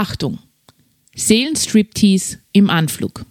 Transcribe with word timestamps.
Achtung! 0.00 0.38
Seelenstriptease 1.14 2.38
im 2.52 2.70
Anflug. 2.70 3.26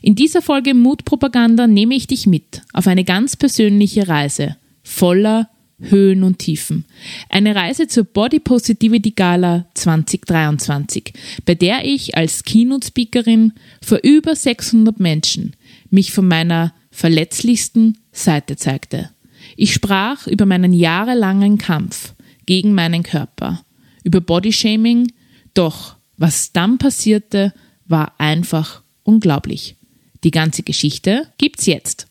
In 0.00 0.14
dieser 0.14 0.40
Folge 0.40 0.72
Mutpropaganda 0.72 1.66
nehme 1.66 1.94
ich 1.94 2.06
dich 2.06 2.26
mit 2.26 2.62
auf 2.72 2.86
eine 2.86 3.04
ganz 3.04 3.36
persönliche 3.36 4.08
Reise 4.08 4.56
voller 4.82 5.50
Höhen 5.78 6.22
und 6.22 6.38
Tiefen. 6.38 6.86
Eine 7.28 7.54
Reise 7.54 7.88
zur 7.88 8.04
Body 8.04 8.40
Positivity 8.40 9.10
Gala 9.10 9.66
2023, 9.74 11.12
bei 11.44 11.54
der 11.54 11.84
ich 11.84 12.16
als 12.16 12.44
Keynote-Speakerin 12.44 13.52
vor 13.84 13.98
über 14.02 14.34
600 14.34 14.98
Menschen 14.98 15.56
mich 15.90 16.10
von 16.10 16.26
meiner 16.26 16.72
verletzlichsten 16.90 17.98
Seite 18.12 18.56
zeigte. 18.56 19.10
Ich 19.58 19.74
sprach 19.74 20.26
über 20.26 20.46
meinen 20.46 20.72
jahrelangen 20.72 21.58
Kampf 21.58 22.14
gegen 22.46 22.72
meinen 22.72 23.02
Körper, 23.02 23.62
über 24.04 24.22
Bodyshaming, 24.22 25.08
doch 25.54 25.96
was 26.16 26.52
dann 26.52 26.78
passierte, 26.78 27.52
war 27.86 28.12
einfach 28.18 28.82
unglaublich. 29.02 29.76
Die 30.24 30.30
ganze 30.30 30.62
Geschichte 30.62 31.26
gibt's 31.38 31.66
jetzt. 31.66 32.06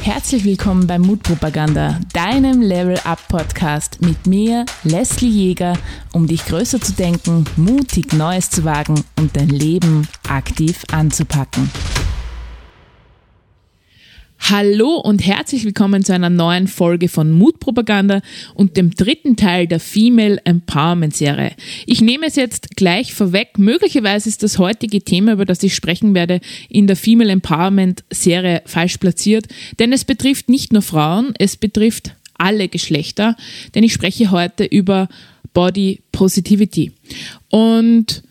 Herzlich 0.00 0.44
willkommen 0.44 0.86
bei 0.86 0.98
Mutpropaganda, 0.98 1.98
deinem 2.12 2.60
Level 2.60 2.98
Up 3.04 3.26
Podcast 3.28 4.02
mit 4.02 4.26
mir, 4.26 4.66
Leslie 4.82 5.30
Jäger, 5.30 5.78
um 6.12 6.26
dich 6.26 6.44
größer 6.44 6.78
zu 6.78 6.92
denken, 6.92 7.44
mutig 7.56 8.12
Neues 8.12 8.50
zu 8.50 8.64
wagen 8.64 9.02
und 9.18 9.34
dein 9.34 9.48
Leben 9.48 10.06
aktiv 10.28 10.84
anzupacken. 10.92 11.70
Hallo 14.50 14.96
und 14.96 15.24
herzlich 15.24 15.64
willkommen 15.64 16.04
zu 16.04 16.12
einer 16.12 16.28
neuen 16.28 16.68
Folge 16.68 17.08
von 17.08 17.32
Mutpropaganda 17.32 18.20
und 18.54 18.76
dem 18.76 18.90
dritten 18.90 19.36
Teil 19.36 19.66
der 19.66 19.80
Female 19.80 20.38
Empowerment 20.44 21.16
Serie. 21.16 21.52
Ich 21.86 22.02
nehme 22.02 22.26
es 22.26 22.36
jetzt 22.36 22.76
gleich 22.76 23.14
vorweg. 23.14 23.56
Möglicherweise 23.56 24.28
ist 24.28 24.42
das 24.42 24.58
heutige 24.58 25.00
Thema, 25.00 25.32
über 25.32 25.46
das 25.46 25.62
ich 25.62 25.74
sprechen 25.74 26.14
werde, 26.14 26.40
in 26.68 26.86
der 26.86 26.96
Female 26.96 27.32
Empowerment 27.32 28.04
Serie 28.10 28.60
falsch 28.66 28.98
platziert, 28.98 29.46
denn 29.78 29.94
es 29.94 30.04
betrifft 30.04 30.50
nicht 30.50 30.74
nur 30.74 30.82
Frauen, 30.82 31.32
es 31.38 31.56
betrifft 31.56 32.14
alle 32.36 32.68
Geschlechter, 32.68 33.38
denn 33.74 33.82
ich 33.82 33.94
spreche 33.94 34.30
heute 34.30 34.64
über 34.64 35.08
Body 35.54 36.02
Positivity. 36.12 36.92
Und 37.48 38.22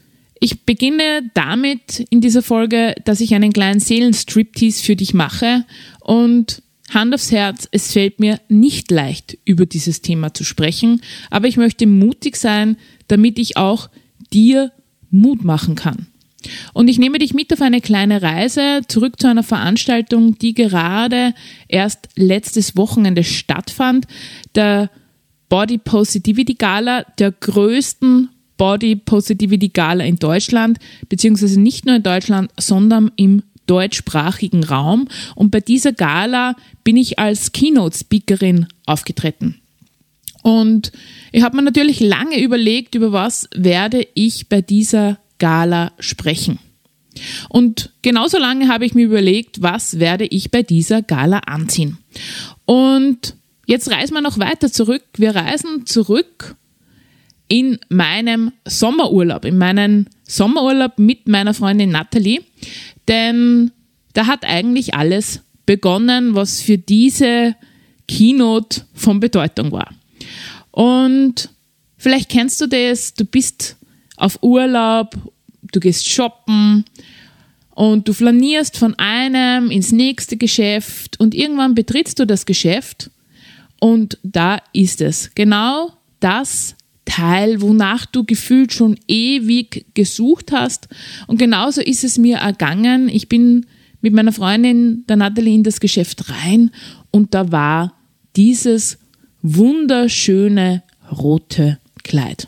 ich 0.44 0.66
beginne 0.66 1.32
damit 1.34 2.06
in 2.10 2.20
dieser 2.20 2.42
Folge, 2.42 2.96
dass 3.06 3.22
ich 3.22 3.34
einen 3.34 3.54
kleinen 3.54 3.80
Seelenstriptease 3.80 4.84
für 4.84 4.98
dich 4.98 5.14
mache 5.14 5.64
und 6.02 6.62
Hand 6.94 7.14
aufs 7.14 7.32
Herz, 7.32 7.70
es 7.72 7.94
fällt 7.94 8.20
mir 8.20 8.42
nicht 8.50 8.92
leicht, 8.92 9.38
über 9.46 9.66
dieses 9.66 10.02
Thema 10.02 10.34
zu 10.34 10.44
sprechen, 10.44 11.02
aber 11.30 11.48
ich 11.48 11.56
möchte 11.56 11.88
mutig 11.88 12.36
sein, 12.36 12.76
damit 13.08 13.40
ich 13.40 13.56
auch 13.56 13.90
dir 14.34 14.74
Mut 15.12 15.46
machen 15.46 15.76
kann. 15.76 16.08
Und 16.74 16.90
ich 16.90 17.00
nehme 17.00 17.20
dich 17.20 17.34
mit 17.34 17.54
auf 17.54 17.62
eine 17.62 17.80
kleine 17.80 18.22
Reise 18.22 18.82
zurück 18.90 19.22
zu 19.22 19.28
einer 19.28 19.44
Veranstaltung, 19.44 20.38
die 20.40 20.54
gerade 20.54 21.34
erst 21.70 22.10
letztes 22.18 22.76
Wochenende 22.76 23.24
stattfand, 23.24 24.08
der 24.56 24.90
Body 25.48 25.78
Positivity 25.78 26.56
Gala, 26.56 27.04
der 27.18 27.32
größten 27.32 28.28
Body 28.58 28.96
Positivity 28.96 29.70
Gala 29.70 30.04
in 30.04 30.18
Deutschland, 30.18 30.80
beziehungsweise 31.10 31.60
nicht 31.60 31.86
nur 31.86 31.96
in 31.96 32.04
Deutschland, 32.04 32.52
sondern 32.58 33.12
im 33.16 33.44
deutschsprachigen 33.66 34.64
Raum. 34.64 35.08
Und 35.36 35.52
bei 35.52 35.60
dieser 35.60 35.94
Gala 35.94 36.56
bin 36.84 36.98
ich 36.98 37.20
als 37.20 37.52
Keynote-Speakerin 37.52 38.68
aufgetreten. 38.86 39.60
Und 40.42 40.92
ich 41.32 41.44
habe 41.44 41.56
mir 41.56 41.64
natürlich 41.64 42.02
lange 42.02 42.42
überlegt, 42.42 42.96
über 42.96 43.14
was 43.14 43.48
werde 43.56 44.06
ich 44.14 44.50
bei 44.50 44.62
dieser 44.62 45.18
Gala 45.40 45.94
sprechen. 46.00 46.60
Und 47.48 47.92
genauso 48.02 48.38
lange 48.38 48.68
habe 48.68 48.86
ich 48.86 48.94
mir 48.94 49.06
überlegt, 49.06 49.62
was 49.62 50.00
werde 50.00 50.26
ich 50.26 50.52
bei 50.52 50.64
dieser 50.64 51.02
Gala 51.02 51.40
anziehen. 51.40 51.98
Und 52.66 53.36
jetzt 53.66 53.90
reisen 53.90 54.16
wir 54.16 54.22
noch 54.22 54.40
weiter 54.40 54.72
zurück. 54.72 55.04
Wir 55.16 55.36
reisen 55.36 55.86
zurück 55.86 56.56
in 57.48 57.80
meinem 57.90 58.52
Sommerurlaub, 58.66 59.46
in 59.46 59.58
meinen 59.58 60.10
Sommerurlaub 60.24 60.98
mit 60.98 61.28
meiner 61.28 61.54
Freundin 61.54 61.92
Natalie, 61.92 62.42
denn 63.08 63.72
da 64.14 64.28
hat 64.28 64.46
eigentlich 64.46 64.96
alles 64.96 65.42
begonnen, 65.66 66.36
was 66.36 66.62
für 66.62 66.78
diese 66.78 67.56
Keynote 68.08 68.82
von 68.94 69.20
Bedeutung 69.20 69.72
war. 69.72 69.90
Und 70.72 71.50
vielleicht 71.98 72.30
kennst 72.30 72.60
du 72.62 72.68
das, 72.68 73.14
du 73.14 73.26
bist 73.26 73.78
auf 74.18 74.42
Urlaub, 74.42 75.16
du 75.72 75.80
gehst 75.80 76.08
shoppen 76.08 76.86
und 77.72 78.08
du 78.08 78.14
flanierst 78.14 78.78
von 78.78 78.96
einem 78.96 79.72
ins 79.72 79.92
nächste 79.92 80.38
Geschäft 80.38 81.20
und 81.20 81.34
irgendwann 81.34 81.76
betrittst 81.76 82.20
du 82.20 82.26
das 82.26 82.46
Geschäft 82.46 83.10
und 83.80 84.18
da 84.24 84.60
ist 84.74 85.02
es. 85.02 85.32
Genau 85.36 85.92
das 86.20 86.76
Teil, 87.06 87.62
wonach 87.62 88.06
du 88.06 88.24
gefühlt 88.24 88.74
schon 88.74 88.98
ewig 89.08 89.86
gesucht 89.94 90.52
hast. 90.52 90.88
Und 91.28 91.38
genauso 91.38 91.82
ist 91.82 92.04
es 92.04 92.18
mir 92.18 92.38
ergangen. 92.38 93.10
Ich 93.10 93.30
bin 93.30 93.66
mit 94.02 94.14
meiner 94.14 94.34
Freundin, 94.34 95.06
der 95.08 95.16
Natalie, 95.16 95.56
in 95.56 95.64
das 95.64 95.80
Geschäft 95.80 96.30
rein 96.30 96.72
und 97.12 97.34
da 97.34 97.52
war 97.52 97.94
dieses 98.36 98.98
wunderschöne 99.42 100.84
rote 101.12 101.80
Kleid. 102.04 102.48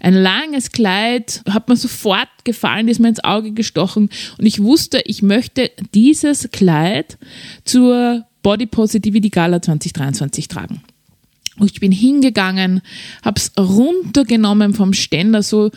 Ein 0.00 0.14
langes 0.14 0.70
Kleid 0.70 1.42
hat 1.48 1.68
mir 1.68 1.76
sofort 1.76 2.28
gefallen, 2.44 2.88
ist 2.88 3.00
mir 3.00 3.08
ins 3.08 3.24
Auge 3.24 3.52
gestochen 3.52 4.10
und 4.38 4.46
ich 4.46 4.62
wusste, 4.62 5.00
ich 5.06 5.22
möchte 5.22 5.70
dieses 5.94 6.50
Kleid 6.50 7.18
zur 7.64 8.26
Body 8.42 8.66
Positivity 8.66 9.30
Gala 9.30 9.62
2023 9.62 10.48
tragen. 10.48 10.82
Und 11.58 11.70
ich 11.70 11.80
bin 11.80 11.92
hingegangen, 11.92 12.80
habe 13.22 13.38
es 13.38 13.52
runtergenommen 13.58 14.74
vom 14.74 14.92
Ständer, 14.94 15.42
so, 15.42 15.70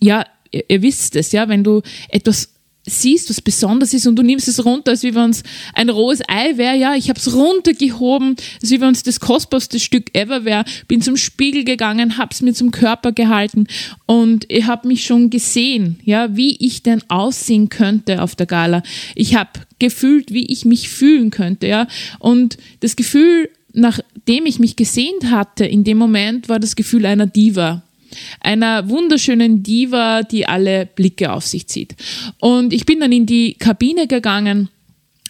ja, 0.00 0.24
ihr, 0.50 0.64
ihr 0.68 0.82
wisst 0.82 1.16
es, 1.16 1.32
ja, 1.32 1.48
wenn 1.48 1.64
du 1.64 1.82
etwas 2.08 2.54
siehst, 2.86 3.28
was 3.28 3.40
besonders 3.40 3.92
ist 3.92 4.06
und 4.06 4.16
du 4.16 4.22
nimmst 4.22 4.48
es 4.48 4.64
runter, 4.64 4.92
als 4.92 5.02
wie 5.02 5.14
wenn 5.14 5.30
es 5.30 5.42
ein 5.74 5.90
rohes 5.90 6.20
Ei 6.26 6.56
wäre. 6.56 6.76
Ja, 6.76 6.94
ich 6.94 7.08
habe 7.08 7.20
es 7.20 7.34
runtergehoben, 7.34 8.36
als 8.60 8.70
wie 8.70 8.80
wenn 8.80 8.92
es 8.92 9.02
das 9.02 9.20
kostbarste 9.20 9.78
Stück 9.78 10.14
ever 10.14 10.44
wäre. 10.44 10.64
Bin 10.88 11.02
zum 11.02 11.16
Spiegel 11.16 11.64
gegangen, 11.64 12.16
habe 12.16 12.30
es 12.32 12.40
mir 12.40 12.54
zum 12.54 12.70
Körper 12.70 13.12
gehalten 13.12 13.66
und 14.06 14.46
ich 14.48 14.66
habe 14.66 14.88
mich 14.88 15.04
schon 15.04 15.30
gesehen, 15.30 16.00
ja, 16.04 16.34
wie 16.36 16.56
ich 16.56 16.82
denn 16.82 17.02
aussehen 17.08 17.68
könnte 17.68 18.22
auf 18.22 18.34
der 18.34 18.46
Gala. 18.46 18.82
Ich 19.14 19.34
habe 19.34 19.50
gefühlt, 19.78 20.32
wie 20.32 20.46
ich 20.46 20.64
mich 20.64 20.88
fühlen 20.88 21.30
könnte, 21.30 21.66
ja. 21.66 21.86
Und 22.18 22.56
das 22.80 22.96
Gefühl 22.96 23.50
nachdem 23.72 24.46
ich 24.46 24.58
mich 24.58 24.76
gesehnt 24.76 25.30
hatte, 25.30 25.64
in 25.64 25.84
dem 25.84 25.98
Moment 25.98 26.48
war 26.48 26.58
das 26.58 26.76
Gefühl 26.76 27.06
einer 27.06 27.26
Diva. 27.26 27.82
Einer 28.40 28.88
wunderschönen 28.88 29.62
Diva, 29.62 30.22
die 30.22 30.46
alle 30.46 30.86
Blicke 30.86 31.32
auf 31.32 31.46
sich 31.46 31.68
zieht. 31.68 31.94
Und 32.40 32.72
ich 32.72 32.84
bin 32.84 33.00
dann 33.00 33.12
in 33.12 33.26
die 33.26 33.54
Kabine 33.54 34.08
gegangen, 34.08 34.68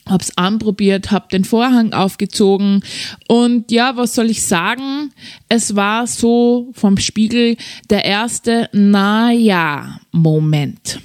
hab's 0.06 0.32
anprobiert, 0.36 1.10
hab 1.10 1.28
den 1.30 1.44
Vorhang 1.44 1.92
aufgezogen 1.92 2.82
und 3.28 3.70
ja, 3.70 3.96
was 3.96 4.14
soll 4.14 4.30
ich 4.30 4.42
sagen? 4.42 5.12
Es 5.48 5.76
war 5.76 6.06
so 6.06 6.70
vom 6.72 6.96
Spiegel 6.98 7.56
der 7.90 8.04
erste 8.04 8.68
naja 8.72 10.00
Moment. 10.10 11.00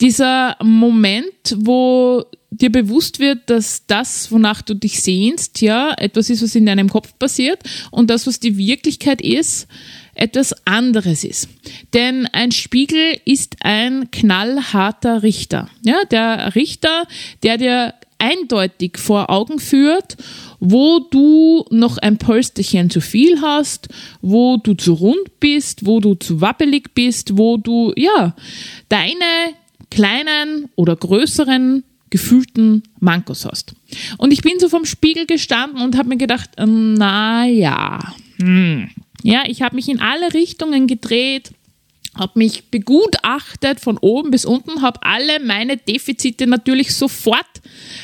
Dieser 0.00 0.56
Moment, 0.62 1.56
wo 1.56 2.24
dir 2.56 2.70
bewusst 2.70 3.18
wird, 3.18 3.50
dass 3.50 3.86
das, 3.86 4.30
wonach 4.30 4.62
du 4.62 4.74
dich 4.74 5.02
sehnst, 5.02 5.60
ja, 5.60 5.92
etwas 5.96 6.30
ist, 6.30 6.42
was 6.42 6.54
in 6.54 6.66
deinem 6.66 6.88
Kopf 6.88 7.18
passiert 7.18 7.62
und 7.90 8.10
das, 8.10 8.26
was 8.26 8.40
die 8.40 8.56
Wirklichkeit 8.56 9.20
ist, 9.20 9.66
etwas 10.14 10.54
anderes 10.66 11.24
ist. 11.24 11.48
Denn 11.92 12.26
ein 12.26 12.52
Spiegel 12.52 13.18
ist 13.24 13.56
ein 13.60 14.10
knallharter 14.10 15.22
Richter. 15.22 15.68
Ja, 15.82 16.04
der 16.10 16.54
Richter, 16.54 17.06
der 17.42 17.58
dir 17.58 17.94
eindeutig 18.18 18.96
vor 18.98 19.28
Augen 19.28 19.58
führt, 19.58 20.16
wo 20.60 21.00
du 21.10 21.64
noch 21.70 21.98
ein 21.98 22.16
Polsterchen 22.16 22.88
zu 22.88 23.00
viel 23.00 23.40
hast, 23.42 23.88
wo 24.22 24.56
du 24.56 24.74
zu 24.74 24.94
rund 24.94 25.40
bist, 25.40 25.84
wo 25.84 26.00
du 26.00 26.14
zu 26.14 26.40
wappelig 26.40 26.94
bist, 26.94 27.36
wo 27.36 27.56
du, 27.56 27.92
ja, 27.96 28.34
deine 28.88 29.54
kleinen 29.90 30.70
oder 30.76 30.96
größeren 30.96 31.84
gefühlten 32.14 32.84
Mankos 33.00 33.44
hast. 33.44 33.74
Und 34.18 34.32
ich 34.32 34.42
bin 34.42 34.60
so 34.60 34.68
vom 34.68 34.84
Spiegel 34.84 35.26
gestanden 35.26 35.82
und 35.82 35.98
habe 35.98 36.10
mir 36.10 36.16
gedacht, 36.16 36.50
na 36.56 37.44
ja, 37.44 38.14
hm. 38.36 38.88
ja, 39.24 39.42
ich 39.48 39.62
habe 39.62 39.74
mich 39.74 39.88
in 39.88 39.98
alle 39.98 40.32
Richtungen 40.32 40.86
gedreht, 40.86 41.50
habe 42.16 42.38
mich 42.38 42.70
begutachtet 42.70 43.80
von 43.80 43.98
oben 43.98 44.30
bis 44.30 44.44
unten, 44.44 44.80
habe 44.80 45.02
alle 45.02 45.40
meine 45.40 45.76
Defizite 45.76 46.46
natürlich 46.46 46.94
sofort 46.94 47.60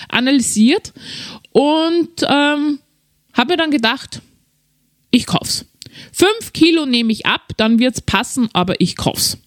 analysiert 0.08 0.92
und 1.52 2.10
ähm, 2.28 2.80
habe 3.32 3.52
habe 3.52 3.56
dann 3.56 3.70
gedacht, 3.70 4.22
ich 5.12 5.24
kauf's. 5.24 5.66
Fünf 6.12 6.52
Kilo 6.52 6.84
nehme 6.84 7.12
ich 7.12 7.26
ab, 7.26 7.52
dann 7.58 7.78
wird's 7.78 8.00
passen, 8.00 8.48
aber 8.54 8.80
ich 8.80 8.96
kauf's. 8.96 9.38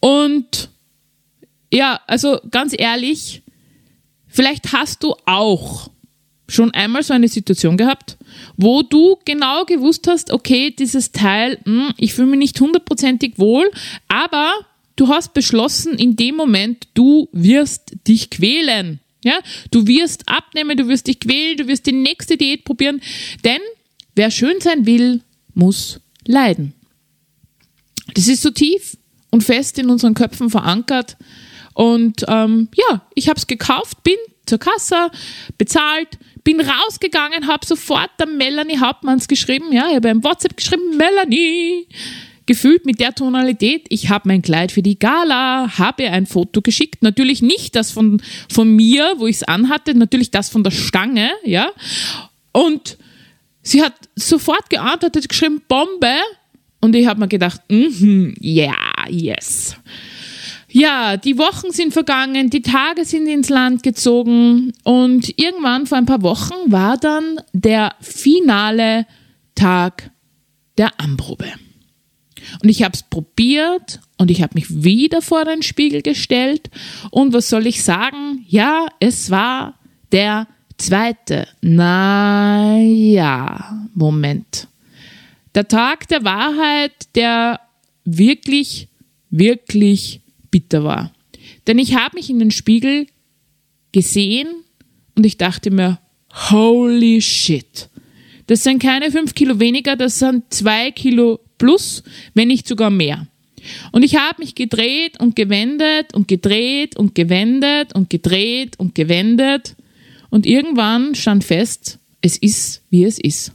Und 0.00 0.70
ja, 1.72 2.00
also 2.08 2.40
ganz 2.50 2.74
ehrlich, 2.76 3.44
vielleicht 4.36 4.72
hast 4.72 5.02
du 5.02 5.14
auch 5.24 5.90
schon 6.48 6.72
einmal 6.74 7.02
so 7.02 7.14
eine 7.14 7.26
Situation 7.26 7.76
gehabt, 7.76 8.16
wo 8.56 8.82
du 8.82 9.18
genau 9.24 9.64
gewusst 9.64 10.06
hast, 10.06 10.30
okay, 10.30 10.70
dieses 10.70 11.10
Teil, 11.10 11.58
hm, 11.64 11.92
ich 11.96 12.14
fühle 12.14 12.28
mich 12.28 12.38
nicht 12.38 12.60
hundertprozentig 12.60 13.38
wohl, 13.38 13.68
aber 14.08 14.52
du 14.94 15.08
hast 15.08 15.34
beschlossen, 15.34 15.94
in 15.94 16.14
dem 16.14 16.36
Moment, 16.36 16.86
du 16.94 17.28
wirst 17.32 17.96
dich 18.06 18.30
quälen. 18.30 19.00
Ja, 19.24 19.40
du 19.72 19.88
wirst 19.88 20.28
abnehmen, 20.28 20.76
du 20.76 20.86
wirst 20.86 21.08
dich 21.08 21.18
quälen, 21.18 21.56
du 21.56 21.66
wirst 21.66 21.86
die 21.86 21.92
nächste 21.92 22.36
Diät 22.36 22.62
probieren, 22.64 23.00
denn 23.44 23.58
wer 24.14 24.30
schön 24.30 24.60
sein 24.60 24.86
will, 24.86 25.22
muss 25.54 25.98
leiden. 26.26 26.74
Das 28.14 28.28
ist 28.28 28.42
so 28.42 28.50
tief 28.50 28.96
und 29.30 29.42
fest 29.42 29.78
in 29.78 29.90
unseren 29.90 30.14
Köpfen 30.14 30.48
verankert. 30.48 31.16
Und 31.76 32.24
ähm, 32.26 32.68
ja, 32.74 33.02
ich 33.14 33.28
habe 33.28 33.36
es 33.38 33.46
gekauft, 33.46 34.02
bin 34.02 34.16
zur 34.46 34.56
Kasse, 34.56 35.10
bezahlt, 35.58 36.08
bin 36.42 36.58
rausgegangen, 36.58 37.48
habe 37.48 37.66
sofort 37.66 38.08
der 38.18 38.26
Melanie 38.26 38.78
Hauptmanns 38.78 39.28
geschrieben, 39.28 39.72
ja, 39.72 39.88
ich 39.90 39.96
habe 39.96 40.08
im 40.08 40.24
WhatsApp 40.24 40.56
geschrieben, 40.56 40.96
Melanie, 40.96 41.86
gefühlt 42.46 42.86
mit 42.86 42.98
der 42.98 43.14
Tonalität, 43.14 43.84
ich 43.90 44.08
habe 44.08 44.26
mein 44.26 44.40
Kleid 44.40 44.72
für 44.72 44.80
die 44.80 44.98
Gala, 44.98 45.76
habe 45.76 46.04
ihr 46.04 46.12
ein 46.12 46.24
Foto 46.24 46.62
geschickt, 46.62 47.02
natürlich 47.02 47.42
nicht 47.42 47.76
das 47.76 47.90
von, 47.90 48.22
von 48.50 48.74
mir, 48.74 49.12
wo 49.18 49.26
ich 49.26 49.36
es 49.36 49.42
anhatte, 49.42 49.94
natürlich 49.94 50.30
das 50.30 50.48
von 50.48 50.64
der 50.64 50.70
Stange, 50.70 51.28
ja, 51.44 51.72
und 52.52 52.96
sie 53.60 53.82
hat 53.82 53.92
sofort 54.14 54.70
geantwortet, 54.70 55.28
geschrieben, 55.28 55.60
Bombe, 55.68 56.16
und 56.80 56.96
ich 56.96 57.06
habe 57.06 57.20
mir 57.20 57.28
gedacht, 57.28 57.60
mhm, 57.68 58.34
ja, 58.40 58.64
yeah, 58.64 59.10
yes. 59.10 59.76
Ja, 60.78 61.16
die 61.16 61.38
Wochen 61.38 61.72
sind 61.72 61.94
vergangen, 61.94 62.50
die 62.50 62.60
Tage 62.60 63.06
sind 63.06 63.28
ins 63.28 63.48
Land 63.48 63.82
gezogen 63.82 64.74
und 64.84 65.32
irgendwann 65.38 65.86
vor 65.86 65.96
ein 65.96 66.04
paar 66.04 66.20
Wochen 66.20 66.52
war 66.66 66.98
dann 66.98 67.40
der 67.54 67.94
finale 68.02 69.06
Tag 69.54 70.10
der 70.76 71.00
Anprobe. 71.00 71.46
Und 72.62 72.68
ich 72.68 72.82
habe 72.82 72.92
es 72.92 73.04
probiert 73.04 74.00
und 74.18 74.30
ich 74.30 74.42
habe 74.42 74.52
mich 74.52 74.66
wieder 74.84 75.22
vor 75.22 75.46
den 75.46 75.62
Spiegel 75.62 76.02
gestellt 76.02 76.68
und 77.10 77.32
was 77.32 77.48
soll 77.48 77.66
ich 77.66 77.82
sagen? 77.82 78.44
Ja, 78.46 78.88
es 79.00 79.30
war 79.30 79.78
der 80.12 80.46
zweite. 80.76 81.48
Naja, 81.62 82.68
Moment. 83.94 84.68
Der 85.54 85.68
Tag 85.68 86.06
der 86.08 86.22
Wahrheit, 86.22 86.92
der 87.14 87.60
wirklich, 88.04 88.88
wirklich 89.30 90.20
bitter 90.56 90.84
war. 90.84 91.12
Denn 91.66 91.78
ich 91.78 91.94
habe 91.94 92.16
mich 92.16 92.30
in 92.30 92.38
den 92.38 92.50
Spiegel 92.50 93.06
gesehen 93.92 94.48
und 95.14 95.26
ich 95.26 95.36
dachte 95.36 95.70
mir, 95.70 95.98
holy 96.50 97.20
shit. 97.20 97.90
Das 98.46 98.62
sind 98.62 98.80
keine 98.80 99.10
fünf 99.10 99.34
Kilo 99.34 99.60
weniger, 99.60 99.96
das 99.96 100.18
sind 100.18 100.44
zwei 100.54 100.92
Kilo 100.92 101.40
plus, 101.58 102.02
wenn 102.32 102.48
nicht 102.48 102.66
sogar 102.66 102.88
mehr. 102.88 103.26
Und 103.92 104.02
ich 104.02 104.16
habe 104.16 104.40
mich 104.40 104.54
gedreht 104.54 105.20
und 105.20 105.36
gewendet 105.36 106.14
und 106.14 106.26
gedreht 106.26 106.96
und 106.96 107.14
gewendet 107.14 107.94
und 107.94 108.08
gedreht 108.08 108.78
und 108.78 108.94
gewendet. 108.94 109.76
Und 110.30 110.46
irgendwann 110.46 111.14
stand 111.14 111.44
fest, 111.44 111.98
es 112.22 112.38
ist, 112.38 112.82
wie 112.88 113.04
es 113.04 113.18
ist. 113.18 113.52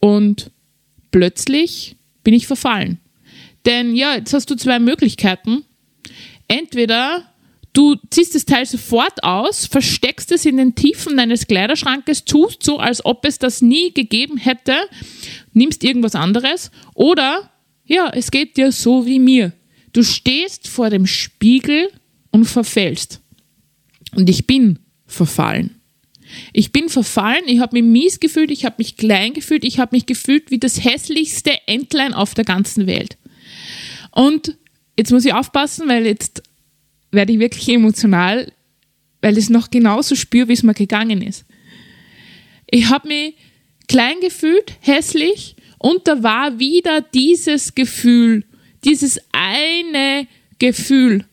Und 0.00 0.50
plötzlich 1.12 1.94
bin 2.24 2.34
ich 2.34 2.48
verfallen. 2.48 2.98
Denn 3.64 3.94
ja, 3.94 4.16
jetzt 4.16 4.32
hast 4.32 4.50
du 4.50 4.56
zwei 4.56 4.80
Möglichkeiten. 4.80 5.64
Entweder 6.48 7.24
du 7.72 7.96
ziehst 8.10 8.34
das 8.34 8.46
Teil 8.46 8.66
sofort 8.66 9.22
aus, 9.22 9.66
versteckst 9.66 10.32
es 10.32 10.46
in 10.46 10.56
den 10.56 10.74
Tiefen 10.74 11.16
deines 11.16 11.46
Kleiderschrankes, 11.46 12.24
tust 12.24 12.62
so, 12.62 12.78
als 12.78 13.04
ob 13.04 13.24
es 13.24 13.38
das 13.38 13.60
nie 13.60 13.92
gegeben 13.92 14.36
hätte, 14.36 14.74
nimmst 15.52 15.84
irgendwas 15.84 16.14
anderes. 16.14 16.70
Oder, 16.94 17.50
ja, 17.84 18.10
es 18.14 18.30
geht 18.30 18.56
dir 18.56 18.72
so 18.72 19.06
wie 19.06 19.18
mir. 19.18 19.52
Du 19.92 20.02
stehst 20.02 20.68
vor 20.68 20.90
dem 20.90 21.06
Spiegel 21.06 21.90
und 22.30 22.46
verfällst. 22.46 23.20
Und 24.14 24.30
ich 24.30 24.46
bin 24.46 24.78
verfallen. 25.06 25.80
Ich 26.52 26.72
bin 26.72 26.88
verfallen, 26.88 27.44
ich 27.46 27.60
habe 27.60 27.80
mich 27.80 27.84
mies 27.84 28.20
gefühlt, 28.20 28.50
ich 28.50 28.64
habe 28.64 28.76
mich 28.78 28.96
klein 28.96 29.34
gefühlt, 29.34 29.64
ich 29.64 29.78
habe 29.78 29.94
mich 29.94 30.06
gefühlt 30.06 30.50
wie 30.50 30.58
das 30.58 30.82
hässlichste 30.82 31.52
Entlein 31.66 32.14
auf 32.14 32.34
der 32.34 32.44
ganzen 32.44 32.86
Welt. 32.86 33.18
Und 34.10 34.56
jetzt 34.96 35.12
muss 35.12 35.24
ich 35.24 35.34
aufpassen, 35.34 35.88
weil 35.88 36.06
jetzt 36.06 36.42
werde 37.10 37.32
ich 37.32 37.38
wirklich 37.38 37.68
emotional, 37.68 38.52
weil 39.20 39.38
ich 39.38 39.44
es 39.44 39.50
noch 39.50 39.70
genauso 39.70 40.14
spüre, 40.14 40.48
wie 40.48 40.52
es 40.52 40.62
mir 40.62 40.74
gegangen 40.74 41.22
ist. 41.22 41.44
Ich 42.70 42.88
habe 42.90 43.08
mich 43.08 43.34
klein 43.88 44.20
gefühlt, 44.20 44.72
hässlich 44.80 45.56
und 45.78 46.06
da 46.08 46.22
war 46.22 46.58
wieder 46.58 47.00
dieses 47.00 47.74
Gefühl, 47.74 48.44
dieses 48.84 49.20
eine 49.32 50.26
Gefühl, 50.58 51.24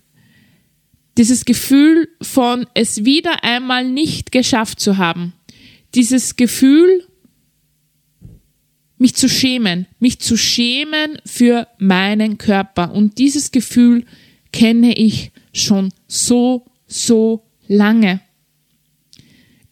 dieses 1.18 1.46
Gefühl 1.46 2.10
von 2.22 2.66
es 2.74 3.06
wieder 3.06 3.44
einmal 3.44 3.88
nicht 3.88 4.32
geschafft 4.32 4.80
zu 4.80 4.98
haben, 4.98 5.34
dieses 5.94 6.36
Gefühl 6.36 7.06
mich 9.02 9.16
zu 9.16 9.28
schämen, 9.28 9.88
mich 10.00 10.20
zu 10.20 10.38
schämen 10.38 11.18
für 11.26 11.68
meinen 11.80 12.38
Körper. 12.38 12.92
Und 12.92 13.18
dieses 13.18 13.50
Gefühl 13.50 14.06
kenne 14.54 14.96
ich 14.96 15.32
schon 15.54 15.92
so, 16.08 16.68
so 16.86 17.44
lange. 17.68 18.22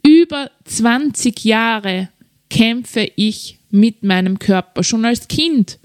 Über 0.04 0.50
20 0.66 1.46
Jahre 1.46 2.10
kämpfe 2.50 3.12
ich 3.16 3.60
mit 3.70 4.02
meinem 4.02 4.40
Körper. 4.40 4.84
Schon 4.84 5.06
als 5.06 5.28
Kind 5.28 5.78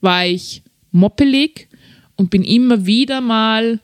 war 0.00 0.24
ich 0.24 0.62
moppelig 0.90 1.68
und 2.16 2.30
bin 2.30 2.42
immer 2.44 2.86
wieder 2.86 3.20
mal 3.20 3.78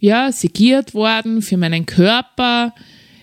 ja, 0.00 0.30
segiert 0.32 0.92
worden 0.92 1.40
für 1.40 1.56
meinen 1.56 1.86
Körper. 1.86 2.74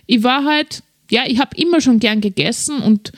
Ich 0.07 0.23
war 0.23 0.45
halt, 0.45 0.81
ja, 1.11 1.25
ich 1.27 1.37
habe 1.37 1.55
immer 1.57 1.79
schon 1.79 1.99
gern 1.99 2.21
gegessen 2.21 2.81
und 2.81 3.11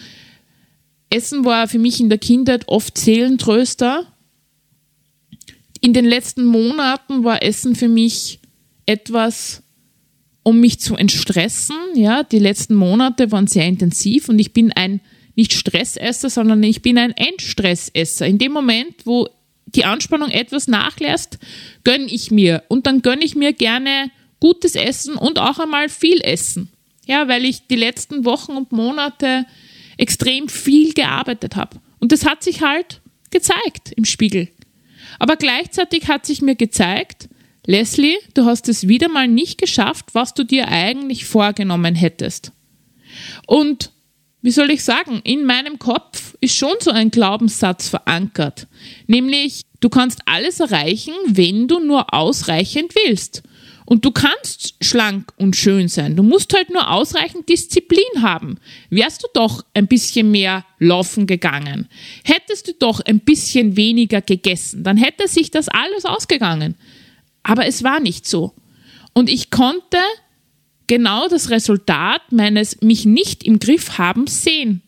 Essen 1.11 1.45
war 1.45 1.67
für 1.67 1.79
mich 1.79 1.99
in 1.99 2.09
der 2.09 2.17
Kindheit 2.17 2.67
oft 2.67 2.97
Seelentröster. 2.97 4.07
In 5.81 5.93
den 5.93 6.05
letzten 6.05 6.45
Monaten 6.45 7.23
war 7.23 7.43
Essen 7.43 7.75
für 7.75 7.89
mich 7.89 8.39
etwas, 8.85 9.61
um 10.43 10.59
mich 10.59 10.79
zu 10.79 10.95
entstressen. 10.95 11.75
Ja, 11.95 12.23
die 12.23 12.39
letzten 12.39 12.75
Monate 12.75 13.31
waren 13.31 13.47
sehr 13.47 13.65
intensiv 13.65 14.29
und 14.29 14.39
ich 14.39 14.53
bin 14.53 14.71
ein 14.71 15.01
nicht 15.35 15.53
Stressesser, 15.53 16.29
sondern 16.29 16.63
ich 16.63 16.81
bin 16.81 16.97
ein 16.97 17.11
Entstressesser. 17.11 18.25
In 18.25 18.37
dem 18.37 18.51
Moment, 18.51 19.05
wo 19.05 19.27
die 19.65 19.85
Anspannung 19.85 20.29
etwas 20.29 20.67
nachlässt, 20.67 21.39
gönne 21.83 22.05
ich 22.05 22.31
mir 22.31 22.63
und 22.67 22.87
dann 22.87 23.01
gönne 23.01 23.23
ich 23.23 23.35
mir 23.35 23.53
gerne 23.53 24.11
gutes 24.39 24.75
Essen 24.75 25.15
und 25.15 25.39
auch 25.39 25.59
einmal 25.59 25.89
viel 25.89 26.21
Essen. 26.21 26.69
Ja, 27.05 27.27
weil 27.27 27.45
ich 27.45 27.67
die 27.67 27.75
letzten 27.75 28.25
Wochen 28.25 28.53
und 28.53 28.71
Monate 28.71 29.45
extrem 30.01 30.49
viel 30.49 30.93
gearbeitet 30.93 31.55
habe. 31.55 31.79
Und 31.99 32.11
das 32.11 32.25
hat 32.25 32.43
sich 32.43 32.61
halt 32.61 33.01
gezeigt 33.29 33.91
im 33.95 34.03
Spiegel. 34.03 34.49
Aber 35.19 35.35
gleichzeitig 35.35 36.07
hat 36.07 36.25
sich 36.25 36.41
mir 36.41 36.55
gezeigt, 36.55 37.29
Leslie, 37.67 38.17
du 38.33 38.45
hast 38.45 38.67
es 38.67 38.87
wieder 38.87 39.07
mal 39.07 39.27
nicht 39.27 39.59
geschafft, 39.59 40.07
was 40.13 40.33
du 40.33 40.43
dir 40.43 40.67
eigentlich 40.67 41.25
vorgenommen 41.25 41.93
hättest. 41.93 42.51
Und 43.45 43.91
wie 44.41 44.49
soll 44.49 44.71
ich 44.71 44.83
sagen, 44.83 45.21
in 45.23 45.45
meinem 45.45 45.77
Kopf 45.77 46.35
ist 46.41 46.55
schon 46.55 46.73
so 46.79 46.89
ein 46.89 47.11
Glaubenssatz 47.11 47.89
verankert, 47.89 48.65
nämlich 49.05 49.61
du 49.79 49.89
kannst 49.89 50.21
alles 50.25 50.59
erreichen, 50.59 51.13
wenn 51.27 51.67
du 51.67 51.79
nur 51.79 52.11
ausreichend 52.15 52.95
willst. 53.05 53.43
Und 53.91 54.05
du 54.05 54.11
kannst 54.11 54.75
schlank 54.79 55.33
und 55.35 55.57
schön 55.57 55.89
sein. 55.89 56.15
Du 56.15 56.23
musst 56.23 56.53
halt 56.53 56.69
nur 56.69 56.89
ausreichend 56.89 57.49
Disziplin 57.49 58.21
haben. 58.21 58.57
Wärst 58.89 59.21
du 59.21 59.27
doch 59.33 59.65
ein 59.73 59.87
bisschen 59.87 60.31
mehr 60.31 60.63
laufen 60.79 61.27
gegangen, 61.27 61.89
hättest 62.23 62.69
du 62.69 62.71
doch 62.71 63.01
ein 63.01 63.19
bisschen 63.19 63.75
weniger 63.75 64.21
gegessen, 64.21 64.85
dann 64.85 64.95
hätte 64.95 65.27
sich 65.27 65.51
das 65.51 65.67
alles 65.67 66.05
ausgegangen. 66.05 66.75
Aber 67.43 67.65
es 67.65 67.83
war 67.83 67.99
nicht 67.99 68.25
so. 68.25 68.53
Und 69.11 69.29
ich 69.29 69.51
konnte 69.51 69.97
genau 70.87 71.27
das 71.27 71.49
Resultat 71.49 72.21
meines 72.31 72.79
mich 72.79 73.03
nicht 73.03 73.43
im 73.43 73.59
Griff 73.59 73.97
haben 73.97 74.25
sehen. 74.25 74.83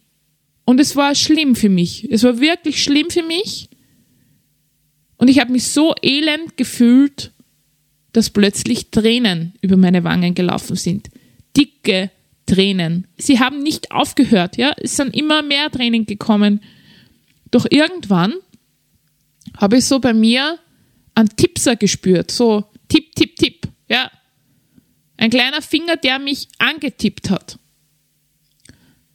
Und 0.63 0.79
es 0.79 0.95
war 0.95 1.13
schlimm 1.13 1.57
für 1.57 1.67
mich. 1.67 2.09
Es 2.09 2.23
war 2.23 2.39
wirklich 2.39 2.81
schlimm 2.81 3.09
für 3.09 3.23
mich. 3.23 3.67
Und 5.17 5.27
ich 5.27 5.41
habe 5.41 5.51
mich 5.51 5.67
so 5.67 5.93
elend 6.01 6.55
gefühlt 6.55 7.32
dass 8.13 8.29
plötzlich 8.29 8.91
Tränen 8.91 9.53
über 9.61 9.75
meine 9.75 10.03
Wangen 10.03 10.35
gelaufen 10.35 10.75
sind. 10.75 11.09
Dicke 11.57 12.11
Tränen. 12.45 13.07
Sie 13.17 13.39
haben 13.39 13.63
nicht 13.63 13.91
aufgehört, 13.91 14.57
ja. 14.57 14.73
Es 14.77 14.95
sind 14.97 15.15
immer 15.15 15.41
mehr 15.41 15.69
Tränen 15.69 16.05
gekommen. 16.05 16.61
Doch 17.51 17.65
irgendwann 17.69 18.33
habe 19.57 19.77
ich 19.77 19.85
so 19.85 19.99
bei 19.99 20.13
mir 20.13 20.59
einen 21.15 21.29
Tippser 21.35 21.75
gespürt, 21.75 22.31
so 22.31 22.65
tipp, 22.89 23.15
tipp, 23.15 23.35
tipp, 23.35 23.67
ja. 23.89 24.11
Ein 25.17 25.29
kleiner 25.29 25.61
Finger, 25.61 25.95
der 25.95 26.19
mich 26.19 26.47
angetippt 26.57 27.29
hat. 27.29 27.59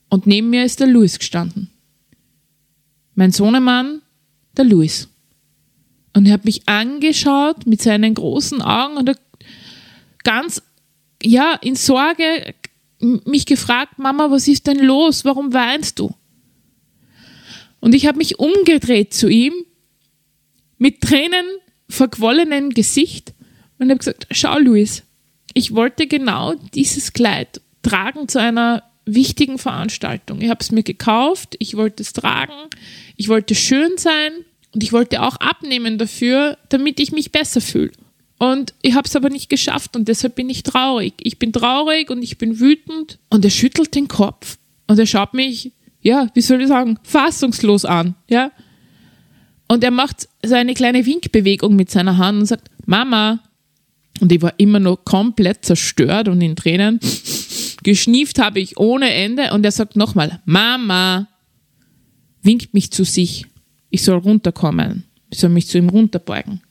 Und 0.08 0.26
neben 0.26 0.50
mir 0.50 0.64
ist 0.64 0.80
der 0.80 0.86
Louis 0.86 1.18
gestanden. 1.18 1.70
Mein 3.14 3.32
Sohnemann, 3.32 4.00
der 4.56 4.64
Louis. 4.64 5.08
Und 6.14 6.26
er 6.26 6.32
hat 6.32 6.44
mich 6.44 6.68
angeschaut 6.68 7.66
mit 7.66 7.82
seinen 7.82 8.14
großen 8.14 8.62
Augen 8.62 8.96
und 8.96 9.08
er 9.08 9.16
ganz, 10.24 10.62
ja, 11.22 11.54
in 11.62 11.76
Sorge 11.76 12.54
mich 13.00 13.46
gefragt, 13.46 13.98
Mama, 13.98 14.30
was 14.30 14.48
ist 14.48 14.66
denn 14.66 14.80
los? 14.80 15.24
Warum 15.24 15.52
weinst 15.52 15.98
du? 15.98 16.14
Und 17.80 17.94
ich 17.94 18.06
habe 18.06 18.18
mich 18.18 18.38
umgedreht 18.38 19.14
zu 19.14 19.28
ihm 19.28 19.52
mit 20.78 21.00
Tränen 21.00 21.46
verquollenen 21.88 22.70
Gesicht 22.70 23.34
und 23.78 23.88
habe 23.88 23.98
gesagt, 23.98 24.26
schau 24.30 24.58
Luis, 24.58 25.04
ich 25.54 25.74
wollte 25.74 26.06
genau 26.06 26.54
dieses 26.74 27.12
Kleid 27.12 27.60
tragen 27.82 28.28
zu 28.28 28.40
einer 28.40 28.82
wichtigen 29.06 29.58
Veranstaltung. 29.58 30.40
Ich 30.40 30.50
habe 30.50 30.60
es 30.60 30.70
mir 30.70 30.82
gekauft, 30.82 31.56
ich 31.58 31.76
wollte 31.76 32.02
es 32.02 32.12
tragen, 32.12 32.68
ich 33.16 33.28
wollte 33.28 33.54
schön 33.54 33.96
sein 33.96 34.32
und 34.78 34.84
ich 34.84 34.92
wollte 34.92 35.22
auch 35.22 35.34
abnehmen 35.38 35.98
dafür, 35.98 36.56
damit 36.68 37.00
ich 37.00 37.10
mich 37.10 37.32
besser 37.32 37.60
fühle. 37.60 37.90
Und 38.38 38.74
ich 38.80 38.94
habe 38.94 39.08
es 39.08 39.16
aber 39.16 39.28
nicht 39.28 39.48
geschafft 39.50 39.96
und 39.96 40.06
deshalb 40.06 40.36
bin 40.36 40.48
ich 40.48 40.62
traurig. 40.62 41.14
Ich 41.18 41.40
bin 41.40 41.52
traurig 41.52 42.10
und 42.10 42.22
ich 42.22 42.38
bin 42.38 42.60
wütend 42.60 43.18
und 43.28 43.44
er 43.44 43.50
schüttelt 43.50 43.96
den 43.96 44.06
Kopf 44.06 44.56
und 44.86 44.96
er 44.96 45.06
schaut 45.06 45.34
mich, 45.34 45.72
ja, 46.00 46.28
wie 46.34 46.40
soll 46.42 46.62
ich 46.62 46.68
sagen, 46.68 46.96
fassungslos 47.02 47.84
an, 47.84 48.14
ja. 48.30 48.52
Und 49.66 49.82
er 49.82 49.90
macht 49.90 50.28
so 50.46 50.54
eine 50.54 50.74
kleine 50.74 51.04
Winkbewegung 51.04 51.74
mit 51.74 51.90
seiner 51.90 52.16
Hand 52.16 52.38
und 52.38 52.46
sagt, 52.46 52.70
Mama. 52.86 53.40
Und 54.20 54.30
ich 54.30 54.40
war 54.42 54.54
immer 54.58 54.78
noch 54.78 55.04
komplett 55.04 55.64
zerstört 55.64 56.28
und 56.28 56.40
in 56.40 56.54
Tränen. 56.54 57.00
Geschnieft 57.82 58.38
habe 58.38 58.60
ich 58.60 58.78
ohne 58.78 59.12
Ende 59.12 59.52
und 59.54 59.64
er 59.64 59.72
sagt 59.72 59.96
nochmal, 59.96 60.40
Mama, 60.44 61.26
winkt 62.42 62.74
mich 62.74 62.92
zu 62.92 63.02
sich. 63.02 63.44
Ich 63.90 64.02
soll 64.02 64.18
runterkommen. 64.18 65.04
Ich 65.30 65.38
soll 65.38 65.50
mich 65.50 65.68
zu 65.68 65.78
ihm 65.78 65.88
runterbeugen. 65.88 66.62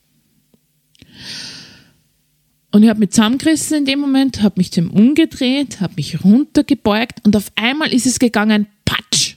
Und 2.71 2.83
ich 2.83 2.89
habe 2.89 2.99
mich 2.99 3.11
zusammengerissen 3.11 3.79
in 3.79 3.85
dem 3.85 3.99
Moment, 3.99 4.43
habe 4.43 4.55
mich 4.57 4.71
zu 4.71 4.81
ihm 4.81 4.91
umgedreht, 4.91 5.81
habe 5.81 5.93
mich 5.95 6.23
runtergebeugt 6.23 7.25
und 7.25 7.35
auf 7.35 7.51
einmal 7.55 7.91
ist 7.93 8.05
es 8.05 8.19
gegangen, 8.19 8.67
patsch! 8.85 9.35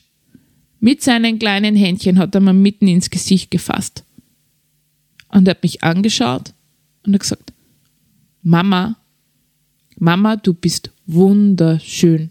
Mit 0.78 1.02
seinen 1.02 1.38
kleinen 1.38 1.76
Händchen 1.76 2.18
hat 2.18 2.34
er 2.34 2.40
mir 2.40 2.52
mitten 2.52 2.88
ins 2.88 3.08
Gesicht 3.08 3.50
gefasst. 3.50 4.04
Und 5.28 5.46
er 5.46 5.52
hat 5.52 5.62
mich 5.62 5.84
angeschaut 5.84 6.52
und 7.06 7.14
hat 7.14 7.20
gesagt, 7.20 7.52
Mama, 8.42 8.96
Mama, 9.98 10.36
du 10.36 10.54
bist 10.54 10.90
wunderschön. 11.06 12.30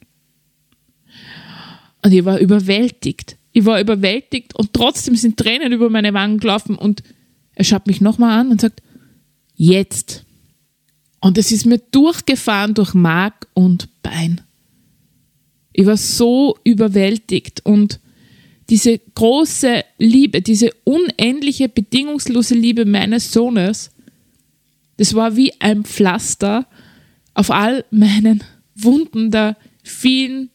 Und 2.04 2.12
ich 2.12 2.26
war 2.26 2.40
überwältigt. 2.40 3.39
Ich 3.52 3.66
war 3.66 3.82
überwältigt 3.82 4.56
und 4.56 4.74
trotzdem 4.74 5.16
sind 5.16 5.38
Tränen 5.38 5.72
über 5.72 5.90
meine 5.90 6.14
Wangen 6.14 6.40
gelaufen 6.40 6.76
und 6.76 7.04
er 7.56 7.64
schaut 7.64 7.88
mich 7.88 8.02
nochmal 8.02 8.40
an 8.40 8.52
und 8.52 8.62
sagt, 8.62 8.82
jetzt. 9.56 10.26
Und 11.20 11.38
es 11.38 11.52
ist 11.52 11.66
mir 11.66 11.80
durchgefahren 11.80 12.74
durch 12.74 12.94
Mark 12.94 13.48
und 13.54 13.90
Bein. 14.02 14.42
Ich 15.74 15.86
war 15.86 15.98
so 15.98 16.58
überwältigt 16.64 17.66
und 17.66 18.00
diese 18.70 19.00
große 19.00 19.84
Liebe, 19.98 20.42
diese 20.42 20.70
unendliche, 20.84 21.68
bedingungslose 21.70 22.54
Liebe 22.54 22.86
meines 22.86 23.32
Sohnes, 23.32 23.92
das 24.98 25.14
war 25.16 25.36
wie 25.36 25.54
ein 25.60 25.86
Pflaster 25.86 26.68
auf 27.34 27.52
all 27.52 27.86
meinen 27.90 28.44
Wunden 28.76 29.32
der 29.32 29.58
vielen 29.84 30.50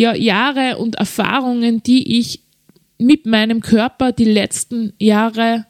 ja, 0.00 0.14
Jahre 0.14 0.78
und 0.78 0.94
Erfahrungen, 0.94 1.82
die 1.82 2.18
ich 2.18 2.40
mit 2.96 3.26
meinem 3.26 3.60
Körper 3.60 4.12
die 4.12 4.24
letzten 4.24 4.94
Jahre, 4.98 5.66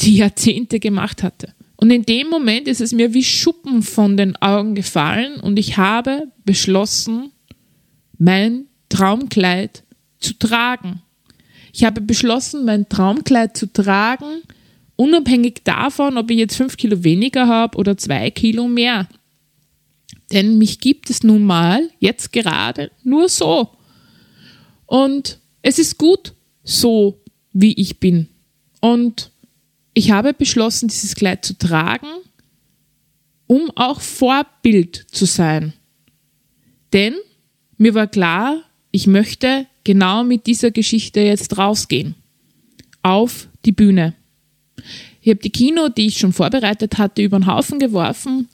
die 0.00 0.16
Jahrzehnte 0.16 0.80
gemacht 0.80 1.22
hatte. 1.22 1.52
Und 1.76 1.90
in 1.90 2.04
dem 2.04 2.28
Moment 2.30 2.66
ist 2.66 2.80
es 2.80 2.92
mir 2.92 3.12
wie 3.12 3.22
Schuppen 3.22 3.82
von 3.82 4.16
den 4.16 4.36
Augen 4.36 4.74
gefallen 4.74 5.38
und 5.38 5.58
ich 5.58 5.76
habe 5.76 6.28
beschlossen, 6.46 7.30
mein 8.16 8.68
Traumkleid 8.88 9.84
zu 10.18 10.32
tragen. 10.38 11.02
Ich 11.74 11.84
habe 11.84 12.00
beschlossen, 12.00 12.64
mein 12.64 12.88
Traumkleid 12.88 13.54
zu 13.54 13.70
tragen, 13.70 14.42
unabhängig 14.96 15.60
davon, 15.64 16.16
ob 16.16 16.30
ich 16.30 16.38
jetzt 16.38 16.56
fünf 16.56 16.78
Kilo 16.78 17.04
weniger 17.04 17.48
habe 17.48 17.76
oder 17.76 17.98
zwei 17.98 18.30
Kilo 18.30 18.66
mehr. 18.66 19.08
Denn 20.32 20.56
mich 20.56 20.80
gibt 20.80 21.10
es 21.10 21.22
nun 21.22 21.44
mal 21.44 21.90
jetzt 21.98 22.32
gerade 22.32 22.90
nur 23.04 23.28
so. 23.28 23.70
Und 24.86 25.38
es 25.60 25.78
ist 25.78 25.98
gut 25.98 26.32
so, 26.64 27.20
wie 27.52 27.74
ich 27.74 28.00
bin. 28.00 28.28
Und 28.80 29.30
ich 29.92 30.10
habe 30.10 30.32
beschlossen, 30.32 30.88
dieses 30.88 31.14
Kleid 31.14 31.44
zu 31.44 31.58
tragen, 31.58 32.08
um 33.46 33.70
auch 33.74 34.00
Vorbild 34.00 35.04
zu 35.10 35.26
sein. 35.26 35.74
Denn 36.94 37.14
mir 37.76 37.94
war 37.94 38.06
klar, 38.06 38.62
ich 38.90 39.06
möchte 39.06 39.66
genau 39.84 40.24
mit 40.24 40.46
dieser 40.46 40.70
Geschichte 40.70 41.20
jetzt 41.20 41.58
rausgehen. 41.58 42.14
Auf 43.02 43.48
die 43.66 43.72
Bühne. 43.72 44.14
Ich 45.20 45.28
habe 45.28 45.40
die 45.40 45.50
Kino, 45.50 45.88
die 45.88 46.06
ich 46.06 46.18
schon 46.18 46.32
vorbereitet 46.32 46.96
hatte, 46.98 47.22
über 47.22 47.38
den 47.38 47.46
Haufen 47.46 47.78
geworfen 47.78 48.48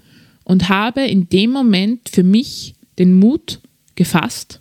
und 0.49 0.69
habe 0.69 1.03
in 1.03 1.29
dem 1.29 1.51
Moment 1.51 2.09
für 2.09 2.25
mich 2.25 2.75
den 2.99 3.13
Mut 3.13 3.61
gefasst. 3.95 4.61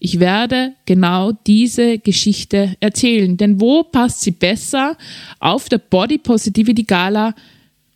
Ich 0.00 0.18
werde 0.18 0.74
genau 0.86 1.32
diese 1.32 1.98
Geschichte 1.98 2.74
erzählen. 2.80 3.36
Denn 3.36 3.60
wo 3.60 3.84
passt 3.84 4.22
sie 4.22 4.32
besser 4.32 4.98
auf 5.38 5.68
der 5.68 5.78
Body 5.78 6.18
Positivity 6.18 6.82
Gala? 6.82 7.34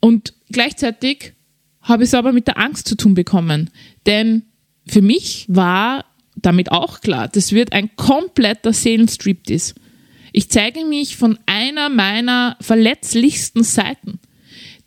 Und 0.01 0.33
gleichzeitig 0.53 1.33
habe 1.83 2.05
ich 2.05 2.11
es 2.11 2.15
aber 2.15 2.33
mit 2.33 2.47
der 2.47 2.59
Angst 2.59 2.87
zu 2.87 2.97
tun 2.97 3.15
bekommen. 3.15 3.71
Denn 4.07 4.43
für 4.87 5.03
mich 5.03 5.47
war 5.49 6.05
damit 6.37 6.71
auch 6.71 7.01
klar, 7.01 7.29
das 7.29 7.53
wird 7.53 7.73
ein 7.73 7.97
kompletter 7.97 8.73
Seelenstriptease. 8.73 9.75
Ich 10.33 10.51
zeige 10.51 10.85
mich 10.85 11.17
von 11.17 11.39
einer 11.47 11.89
meiner 11.89 12.57
verletzlichsten 12.61 13.65
Seiten. 13.65 14.21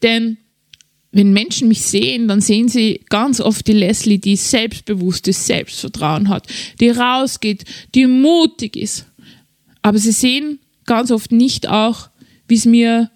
Denn 0.01 0.38
wenn 1.17 1.33
Menschen 1.33 1.67
mich 1.67 1.81
sehen, 1.81 2.27
dann 2.27 2.41
sehen 2.41 2.69
sie 2.69 3.01
ganz 3.09 3.41
oft 3.41 3.65
die 3.65 3.74
Leslie, 3.74 4.19
die 4.19 4.36
selbstbewusstes 4.36 5.47
Selbstvertrauen 5.47 6.29
hat, 6.29 6.45
die 6.79 6.91
rausgeht, 6.91 7.65
die 7.95 8.05
mutig 8.05 8.75
ist. 8.75 9.07
Aber 9.81 9.97
sie 9.97 10.12
sehen 10.12 10.59
ganz 10.86 11.09
oft 11.09 11.31
nicht 11.31 11.67
auch, 11.67 12.12
wie 12.47 12.53
es 12.53 12.65
mir 12.65 13.09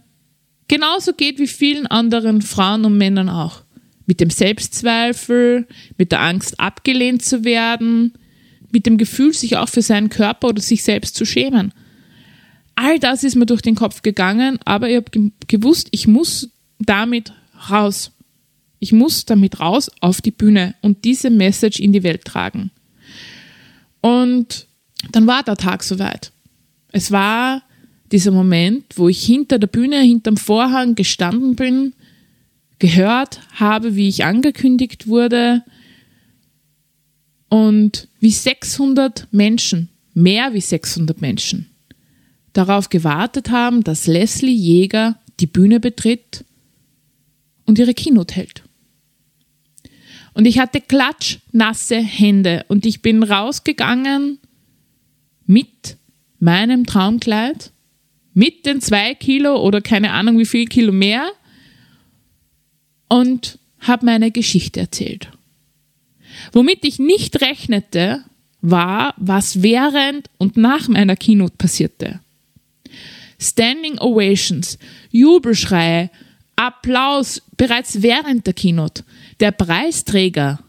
genauso 0.68 1.14
geht 1.14 1.38
wie 1.38 1.46
vielen 1.46 1.86
anderen 1.86 2.42
Frauen 2.42 2.86
und 2.86 2.98
Männern 2.98 3.30
auch. 3.30 3.62
Mit 4.08 4.20
dem 4.20 4.32
Selbstzweifel, 4.32 5.68
mit 5.96 6.12
der 6.12 6.22
Angst 6.22 6.60
abgelehnt 6.60 7.24
zu 7.24 7.44
werden, 7.44 8.14
mit 8.72 8.88
dem 8.88 8.98
Gefühl, 8.98 9.32
sich 9.36 9.58
auch 9.58 9.70
für 9.70 9.84
seinen 9.84 10.10
Körper 10.10 10.48
oder 10.48 10.62
sich 10.64 10.82
selbst 10.82 11.14
zu 11.14 11.24
schämen. 11.24 11.72
All 12.74 12.98
das 12.98 13.24
ist 13.24 13.36
mir 13.36 13.46
durch 13.46 13.62
den 13.62 13.76
Kopf 13.76 14.02
gegangen, 14.02 14.58
aber 14.66 14.90
ich 14.90 14.96
habe 14.96 15.32
gewusst, 15.48 15.88
ich 15.92 16.08
muss 16.08 16.50
damit 16.80 17.32
raus. 17.70 18.12
Ich 18.80 18.92
muss 18.92 19.26
damit 19.26 19.60
raus 19.60 19.92
auf 20.00 20.22
die 20.22 20.32
Bühne 20.32 20.76
und 20.82 21.04
diese 21.06 21.30
Message 21.30 21.80
in 21.80 21.94
die 21.94 22.04
Welt 22.04 22.26
tragen. 22.26 22.72
Und 24.02 24.68
dann 25.12 25.28
war 25.28 25.44
der 25.44 25.58
Tag 25.58 25.84
soweit. 25.84 26.32
Es 26.92 27.12
war 27.12 27.62
dieser 28.12 28.32
Moment, 28.32 28.86
wo 28.96 29.08
ich 29.08 29.24
hinter 29.24 29.60
der 29.60 29.68
Bühne, 29.68 30.02
hinterm 30.02 30.38
Vorhang 30.38 30.96
gestanden 30.96 31.56
bin, 31.56 31.94
gehört 32.80 33.40
habe, 33.54 33.96
wie 33.96 34.10
ich 34.10 34.26
angekündigt 34.26 35.08
wurde, 35.08 35.64
und 37.52 38.08
wie 38.22 38.32
600 38.32 39.28
Menschen, 39.32 39.90
mehr 40.14 40.54
wie 40.54 40.62
600 40.62 41.20
Menschen, 41.20 41.70
darauf 42.54 42.88
gewartet 42.88 43.52
haben, 43.52 43.84
dass 43.84 44.08
Leslie 44.08 44.56
Jäger 44.56 45.20
die 45.42 45.48
Bühne 45.48 45.82
betritt 45.82 46.46
und 47.72 47.80
ihre 47.80 47.94
Keynote 47.94 48.36
hält. 48.36 48.64
Und 50.34 50.44
ich 50.46 50.60
hatte 50.60 50.82
klatschnasse 50.82 51.96
Hände 51.96 52.66
und 52.68 52.86
ich 52.86 53.02
bin 53.02 53.24
rausgegangen 53.24 54.40
mit 55.46 55.96
meinem 56.40 56.86
Traumkleid, 56.86 57.72
mit 58.34 58.66
den 58.66 58.82
zwei 58.82 59.16
Kilo 59.16 59.56
oder 59.62 59.80
keine 59.80 60.12
Ahnung 60.12 60.38
wie 60.38 60.46
viel 60.46 60.66
Kilo 60.66 60.92
mehr 60.92 61.32
und 63.08 63.58
habe 63.80 64.06
meine 64.06 64.32
Geschichte 64.32 64.82
erzählt. 64.82 65.30
Womit 66.52 66.84
ich 66.84 67.00
nicht 67.00 67.40
rechnete, 67.40 68.26
war, 68.60 69.14
was 69.16 69.62
während 69.62 70.30
und 70.38 70.58
nach 70.58 70.90
meiner 70.90 71.16
Keynote 71.16 71.56
passierte. 71.58 72.20
Standing 73.40 73.98
Ovations, 73.98 74.78
Jubelschreie, 75.10 76.10
Applaus 76.62 77.42
bereits 77.58 78.04
während 78.04 78.46
der 78.46 78.54
Keynote. 78.54 79.04
Der 79.40 79.52
Preisträger, 79.52 80.60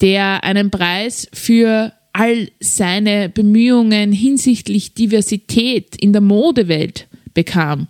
der 0.00 0.44
einen 0.44 0.70
Preis 0.70 1.28
für 1.34 1.92
all 2.14 2.50
seine 2.58 3.28
Bemühungen 3.28 4.12
hinsichtlich 4.12 4.94
Diversität 4.94 5.94
in 5.96 6.14
der 6.14 6.22
Modewelt 6.22 7.06
bekam, 7.34 7.88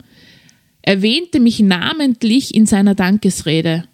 erwähnte 0.82 1.38
mich 1.38 1.60
namentlich 1.60 2.52
in 2.52 2.66
seiner 2.66 2.96
Dankesrede. 2.96 3.84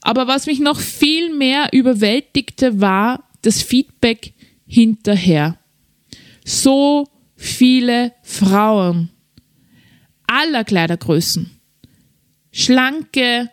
Aber 0.00 0.28
was 0.28 0.46
mich 0.46 0.60
noch 0.60 0.78
viel 0.78 1.34
mehr 1.34 1.70
überwältigte, 1.72 2.80
war 2.80 3.28
das 3.42 3.62
Feedback 3.62 4.32
hinterher. 4.64 5.58
So 6.44 7.08
viele 7.34 8.12
Frauen 8.22 9.10
aller 10.28 10.62
Kleidergrößen. 10.62 11.50
Schlanke, 12.52 13.50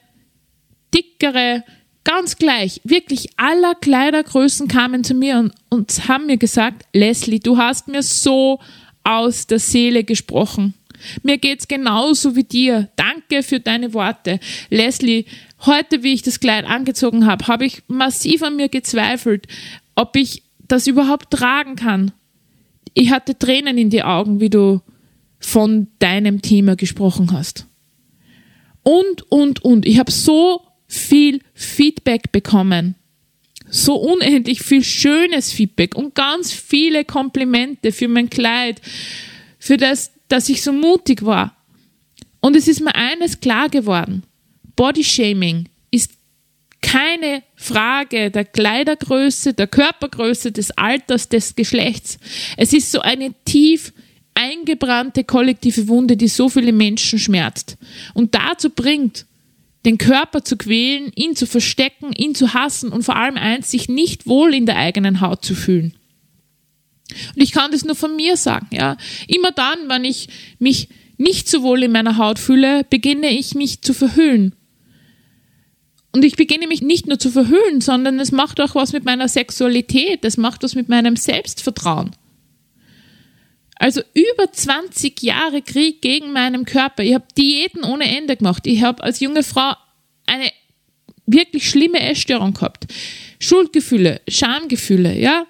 dickere, 0.93 1.63
ganz 2.03 2.37
gleich, 2.37 2.81
wirklich 2.83 3.29
aller 3.37 3.75
Kleidergrößen 3.75 4.67
kamen 4.67 5.03
zu 5.03 5.13
mir 5.13 5.37
und, 5.37 5.53
und 5.69 6.07
haben 6.07 6.25
mir 6.25 6.37
gesagt, 6.37 6.85
Leslie, 6.93 7.39
du 7.39 7.57
hast 7.57 7.87
mir 7.87 8.03
so 8.03 8.59
aus 9.03 9.47
der 9.47 9.59
Seele 9.59 10.03
gesprochen. 10.03 10.73
Mir 11.23 11.37
geht's 11.37 11.67
genauso 11.67 12.35
wie 12.35 12.43
dir. 12.43 12.89
Danke 12.95 13.43
für 13.43 13.59
deine 13.59 13.93
Worte. 13.93 14.39
Leslie, 14.69 15.25
heute, 15.65 16.03
wie 16.03 16.13
ich 16.13 16.23
das 16.23 16.39
Kleid 16.39 16.65
angezogen 16.65 17.25
habe, 17.25 17.47
habe 17.47 17.65
ich 17.65 17.83
massiv 17.87 18.43
an 18.43 18.57
mir 18.57 18.69
gezweifelt, 18.69 19.47
ob 19.95 20.15
ich 20.15 20.43
das 20.67 20.87
überhaupt 20.87 21.31
tragen 21.31 21.75
kann. 21.75 22.11
Ich 22.93 23.11
hatte 23.11 23.37
Tränen 23.37 23.77
in 23.77 23.89
die 23.89 24.03
Augen, 24.03 24.39
wie 24.39 24.49
du 24.49 24.81
von 25.39 25.87
deinem 25.99 26.41
Thema 26.41 26.75
gesprochen 26.75 27.31
hast. 27.31 27.68
Und, 28.83 29.31
und, 29.31 29.63
und. 29.63 29.85
Ich 29.85 29.99
habe 29.99 30.11
so 30.11 30.61
viel 30.87 31.41
Feedback 31.53 32.31
bekommen. 32.31 32.95
So 33.69 33.95
unendlich 33.95 34.61
viel 34.61 34.83
schönes 34.83 35.51
Feedback 35.51 35.93
und 35.95 36.15
ganz 36.15 36.51
viele 36.51 37.05
Komplimente 37.05 37.91
für 37.91 38.07
mein 38.07 38.29
Kleid, 38.29 38.81
für 39.59 39.77
das, 39.77 40.11
dass 40.27 40.49
ich 40.49 40.63
so 40.63 40.73
mutig 40.73 41.23
war. 41.23 41.55
Und 42.39 42.55
es 42.55 42.67
ist 42.67 42.81
mir 42.81 42.95
eines 42.95 43.39
klar 43.39 43.69
geworden. 43.69 44.23
Bodyshaming 44.75 45.69
ist 45.91 46.11
keine 46.81 47.43
Frage 47.55 48.31
der 48.31 48.45
Kleidergröße, 48.45 49.53
der 49.53 49.67
Körpergröße, 49.67 50.51
des 50.51 50.71
Alters, 50.71 51.29
des 51.29 51.55
Geschlechts. 51.55 52.17
Es 52.57 52.73
ist 52.73 52.91
so 52.91 53.01
eine 53.01 53.33
tief 53.45 53.93
eingebrannte 54.39 55.23
kollektive 55.23 55.87
Wunde, 55.87 56.17
die 56.17 56.27
so 56.27 56.49
viele 56.49 56.71
Menschen 56.71 57.19
schmerzt 57.19 57.77
und 58.13 58.35
dazu 58.35 58.69
bringt, 58.69 59.25
den 59.85 59.97
Körper 59.97 60.43
zu 60.43 60.57
quälen, 60.57 61.11
ihn 61.15 61.35
zu 61.35 61.45
verstecken, 61.45 62.11
ihn 62.13 62.35
zu 62.35 62.53
hassen 62.53 62.89
und 62.89 63.03
vor 63.03 63.15
allem 63.15 63.37
eins, 63.37 63.71
sich 63.71 63.87
nicht 63.87 64.27
wohl 64.27 64.53
in 64.53 64.65
der 64.65 64.77
eigenen 64.77 65.21
Haut 65.21 65.45
zu 65.45 65.55
fühlen. 65.55 65.93
Und 67.35 67.41
ich 67.41 67.51
kann 67.51 67.71
das 67.71 67.85
nur 67.85 67.95
von 67.95 68.15
mir 68.15 68.37
sagen, 68.37 68.67
ja. 68.71 68.97
Immer 69.27 69.51
dann, 69.51 69.87
wenn 69.87 70.03
ich 70.03 70.27
mich 70.59 70.89
nicht 71.17 71.49
so 71.49 71.63
wohl 71.63 71.83
in 71.83 71.91
meiner 71.91 72.17
Haut 72.17 72.39
fühle, 72.39 72.83
beginne 72.89 73.29
ich 73.29 73.55
mich 73.55 73.81
zu 73.81 73.93
verhüllen. 73.93 74.53
Und 76.11 76.25
ich 76.25 76.35
beginne 76.35 76.67
mich 76.67 76.81
nicht 76.81 77.07
nur 77.07 77.19
zu 77.19 77.29
verhüllen, 77.29 77.81
sondern 77.81 78.19
es 78.19 78.31
macht 78.31 78.59
auch 78.61 78.75
was 78.75 78.93
mit 78.93 79.05
meiner 79.05 79.27
Sexualität, 79.27 80.25
es 80.25 80.37
macht 80.37 80.63
was 80.63 80.75
mit 80.75 80.89
meinem 80.89 81.15
Selbstvertrauen. 81.15 82.11
Also 83.79 84.01
über 84.13 84.51
20 84.51 85.23
Jahre 85.23 85.61
Krieg 85.61 86.01
gegen 86.01 86.33
meinen 86.33 86.65
Körper. 86.65 87.01
Ich 87.01 87.13
habe 87.13 87.25
Diäten 87.37 87.83
ohne 87.83 88.15
Ende 88.15 88.35
gemacht. 88.35 88.67
Ich 88.67 88.83
habe 88.83 89.01
als 89.01 89.21
junge 89.21 89.41
Frau 89.41 89.73
eine 90.25 90.51
wirklich 91.25 91.69
schlimme 91.69 91.99
Essstörung 92.01 92.53
gehabt. 92.53 92.87
Schuldgefühle, 93.39 94.21
Schamgefühle, 94.27 95.17
ja. 95.17 95.47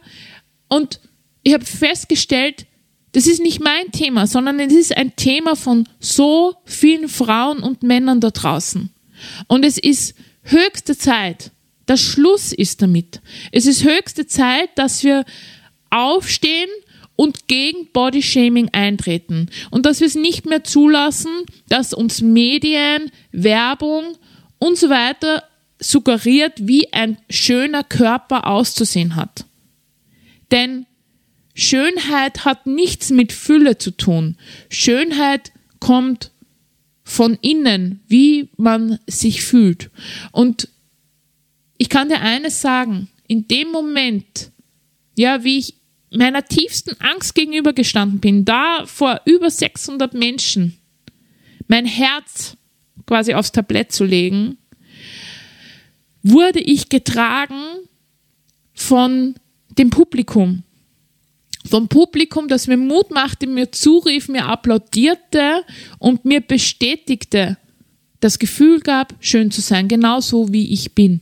Und 0.68 1.00
ich 1.42 1.54
habe 1.54 1.66
festgestellt, 1.66 2.68
das 3.14 3.26
ist 3.26 3.42
nicht 3.42 3.60
mein 3.60 3.92
Thema, 3.92 4.28
sondern 4.28 4.60
es 4.60 4.74
ist 4.74 4.96
ein 4.96 5.16
Thema 5.16 5.56
von 5.56 5.90
so 6.00 6.56
vielen 6.66 7.10
Frauen 7.10 7.64
und 7.64 7.82
Männern 7.82 8.22
da 8.22 8.30
draußen. 8.30 8.92
Und 9.48 9.66
es 9.66 9.80
ist 9.80 10.14
höchste 10.44 10.96
Zeit, 10.96 11.52
dass 11.88 12.00
Schluss 12.00 12.54
ist 12.54 12.84
damit. 12.84 13.22
Es 13.52 13.66
ist 13.66 13.84
höchste 13.84 14.28
Zeit, 14.28 14.70
dass 14.76 15.04
wir 15.04 15.26
aufstehen 15.90 16.70
und 17.20 17.50
gegen 17.50 17.92
Bodyshaming 17.92 18.70
eintreten 18.72 19.50
und 19.72 19.86
dass 19.86 20.00
wir 20.00 20.08
es 20.08 20.16
nicht 20.16 20.46
mehr 20.46 20.64
zulassen, 20.64 21.30
dass 21.68 21.94
uns 21.94 22.22
Medien, 22.22 23.12
Werbung 23.34 24.18
und 24.58 24.78
so 24.78 24.90
weiter 24.90 25.44
suggeriert, 25.82 26.54
wie 26.66 26.94
ein 26.94 27.18
schöner 27.30 27.84
Körper 27.84 28.48
auszusehen 28.48 29.18
hat. 29.18 29.44
Denn 30.52 30.86
Schönheit 31.54 32.46
hat 32.46 32.68
nichts 32.68 33.10
mit 33.10 33.34
Fülle 33.34 33.78
zu 33.78 33.92
tun. 33.92 34.38
Schönheit 34.70 35.52
kommt 35.82 36.32
von 37.04 37.38
innen, 37.42 38.00
wie 38.08 38.48
man 38.56 38.98
sich 39.08 39.42
fühlt. 39.44 39.92
Und 40.32 40.70
ich 41.78 41.90
kann 41.90 42.08
dir 42.08 42.22
eines 42.22 42.62
sagen, 42.62 43.10
in 43.28 43.50
dem 43.50 43.72
Moment, 43.72 44.52
ja, 45.18 45.44
wie 45.44 45.58
ich 45.58 45.79
meiner 46.12 46.44
tiefsten 46.44 47.00
Angst 47.00 47.36
gegenübergestanden 47.36 48.20
bin, 48.20 48.46
da 48.46 48.86
vor 48.86 49.22
über 49.26 49.50
600 49.50 50.14
Menschen 50.14 50.78
mein 51.68 51.86
Herz 51.86 52.58
quasi 53.06 53.34
aufs 53.34 53.52
Tablett 53.52 53.92
zu 53.92 54.04
legen, 54.06 54.58
wurde 56.24 56.60
ich 56.60 56.90
getragen 56.90 57.64
von 58.74 59.36
dem 59.78 59.90
Publikum. 59.90 60.64
Vom 61.66 61.88
Publikum, 61.88 62.48
das 62.48 62.68
mir 62.68 62.78
Mut 62.78 63.12
machte, 63.12 63.46
mir 63.46 63.72
zurief, 63.72 64.28
mir 64.30 64.46
applaudierte 64.46 65.64
und 66.00 66.26
mir 66.26 66.42
bestätigte, 66.42 67.58
das 68.20 68.40
Gefühl 68.40 68.80
gab, 68.80 69.14
schön 69.20 69.52
zu 69.52 69.62
sein, 69.62 69.88
genauso 69.88 70.52
wie 70.52 70.74
ich 70.74 70.94
bin. 70.96 71.22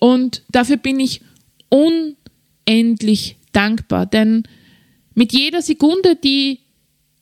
Und 0.00 0.42
dafür 0.50 0.76
bin 0.76 0.98
ich 0.98 1.20
unendlich 1.68 3.36
dankbar, 3.52 4.06
denn 4.06 4.44
mit 5.14 5.32
jeder 5.32 5.62
Sekunde, 5.62 6.16
die 6.16 6.60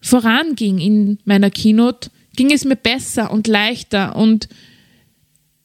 voranging 0.00 0.78
in 0.78 1.18
meiner 1.24 1.50
Keynote, 1.50 2.10
ging 2.36 2.52
es 2.52 2.64
mir 2.64 2.76
besser 2.76 3.30
und 3.30 3.46
leichter 3.46 4.16
und 4.16 4.48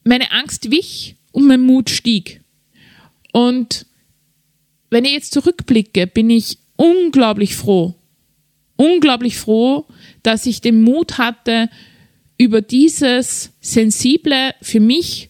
meine 0.03 0.31
Angst 0.31 0.71
wich 0.71 1.15
und 1.31 1.47
mein 1.47 1.61
Mut 1.61 1.89
stieg. 1.89 2.41
Und 3.31 3.85
wenn 4.89 5.05
ich 5.05 5.11
jetzt 5.11 5.33
zurückblicke, 5.33 6.07
bin 6.07 6.29
ich 6.29 6.57
unglaublich 6.75 7.55
froh, 7.55 7.95
unglaublich 8.75 9.37
froh, 9.37 9.85
dass 10.23 10.45
ich 10.45 10.61
den 10.61 10.81
Mut 10.81 11.17
hatte, 11.17 11.69
über 12.37 12.61
dieses 12.61 13.51
sensible, 13.61 14.53
für 14.61 14.79
mich 14.79 15.29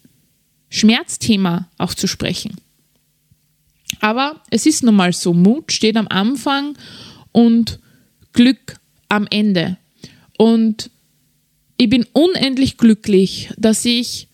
Schmerzthema 0.70 1.70
auch 1.78 1.94
zu 1.94 2.08
sprechen. 2.08 2.56
Aber 4.02 4.42
es 4.50 4.66
ist 4.66 4.84
nun 4.84 4.96
mal 4.96 5.14
so, 5.14 5.34
Mut 5.34 5.72
steht 5.72 5.98
am 5.98 6.08
Anfang 6.08 6.78
und 7.32 7.80
Glück 8.34 8.78
am 9.10 9.28
Ende. 9.30 9.78
Und 10.38 10.92
ich 11.78 11.90
bin 11.90 12.06
unendlich 12.14 12.78
glücklich, 12.78 13.50
dass 13.58 13.86
ich 13.86 14.28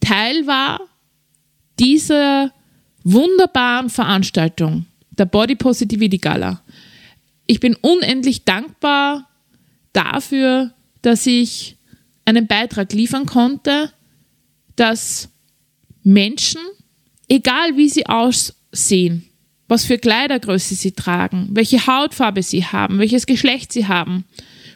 Teil 0.00 0.46
war 0.46 0.80
dieser 1.78 2.52
wunderbaren 3.04 3.90
Veranstaltung, 3.90 4.86
der 5.10 5.24
Body 5.26 5.54
Positivity 5.54 6.18
Gala. 6.18 6.62
Ich 7.46 7.60
bin 7.60 7.74
unendlich 7.76 8.44
dankbar 8.44 9.28
dafür, 9.92 10.72
dass 11.02 11.26
ich 11.26 11.76
einen 12.24 12.46
Beitrag 12.46 12.92
liefern 12.92 13.26
konnte, 13.26 13.92
dass 14.76 15.30
Menschen 16.02 16.60
egal 17.28 17.76
wie 17.76 17.88
sie 17.88 18.06
aussehen, 18.06 19.24
was 19.68 19.84
für 19.84 19.98
Kleidergröße 19.98 20.74
sie 20.74 20.92
tragen, 20.92 21.48
welche 21.52 21.86
Hautfarbe 21.86 22.42
sie 22.42 22.64
haben, 22.64 22.98
welches 22.98 23.26
Geschlecht 23.26 23.72
sie 23.72 23.86
haben, 23.86 24.24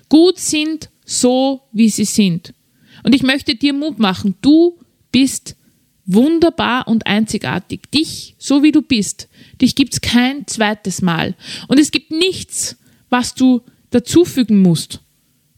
gut 0.09 0.39
sind 0.39 0.91
so, 1.05 1.63
wie 1.73 1.89
sie 1.89 2.05
sind. 2.05 2.55
Und 3.03 3.15
ich 3.15 3.23
möchte 3.23 3.55
dir 3.55 3.73
Mut 3.73 3.99
machen, 3.99 4.37
du 4.43 4.79
bist 5.11 5.57
wunderbar 6.05 6.89
und 6.89 7.07
einzigartig. 7.07 7.91
Dich, 7.93 8.35
so 8.39 8.63
wie 8.63 8.73
du 8.73 8.83
bist, 8.83 9.29
dich 9.61 9.75
gibt's 9.75 10.01
kein 10.01 10.47
zweites 10.47 11.03
Mal. 11.03 11.35
Und 11.69 11.79
es 11.79 11.91
gibt 11.91 12.11
nichts, 12.11 12.77
was 13.09 13.35
du 13.35 13.63
dazufügen 13.91 14.61
musst. 14.61 15.01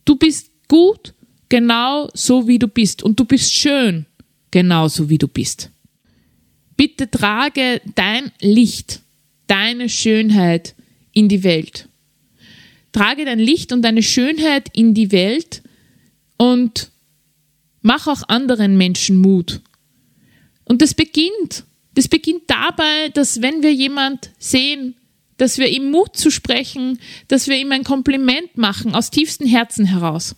Du 0.05 0.17
bist 0.17 0.51
gut, 0.69 1.15
genau 1.49 2.09
so 2.15 2.47
wie 2.47 2.59
du 2.59 2.69
bist. 2.69 3.03
Und 3.03 3.19
du 3.19 3.25
bist 3.25 3.53
schön, 3.53 4.07
genau 4.51 4.89
so 4.89 5.09
wie 5.09 5.19
du 5.19 5.29
bist. 5.29 5.71
Bitte 6.77 7.11
trage 7.11 7.81
dein 7.95 8.33
Licht, 8.41 9.01
deine 9.47 9.89
Schönheit 9.89 10.75
in 11.13 11.29
die 11.29 11.45
Welt. 11.45 11.89
Trage 12.93 13.25
dein 13.25 13.39
Licht 13.39 13.73
und 13.73 13.83
deine 13.83 14.03
Schönheit 14.03 14.71
in 14.73 14.95
die 14.95 15.13
Welt 15.13 15.63
und 16.37 16.91
mach 17.83 18.07
auch 18.07 18.29
anderen 18.29 18.77
Menschen 18.77 19.17
Mut. 19.17 19.61
Und 20.65 20.83
das 20.83 20.95
beginnt. 20.95 21.65
Das 21.95 22.09
beginnt 22.09 22.43
dabei, 22.49 23.09
dass 23.13 23.41
wenn 23.43 23.63
wir 23.63 23.73
jemand 23.73 24.31
sehen, 24.39 24.97
dass 25.37 25.59
wir 25.59 25.69
ihm 25.69 25.91
Mut 25.91 26.17
zu 26.17 26.31
sprechen, 26.31 26.99
dass 27.29 27.49
wir 27.49 27.57
ihm 27.57 27.73
ein 27.73 27.85
Kompliment 27.85 28.57
machen 28.57 28.95
aus 28.95 29.11
tiefstem 29.11 29.47
Herzen 29.47 29.87
heraus. 29.87 30.37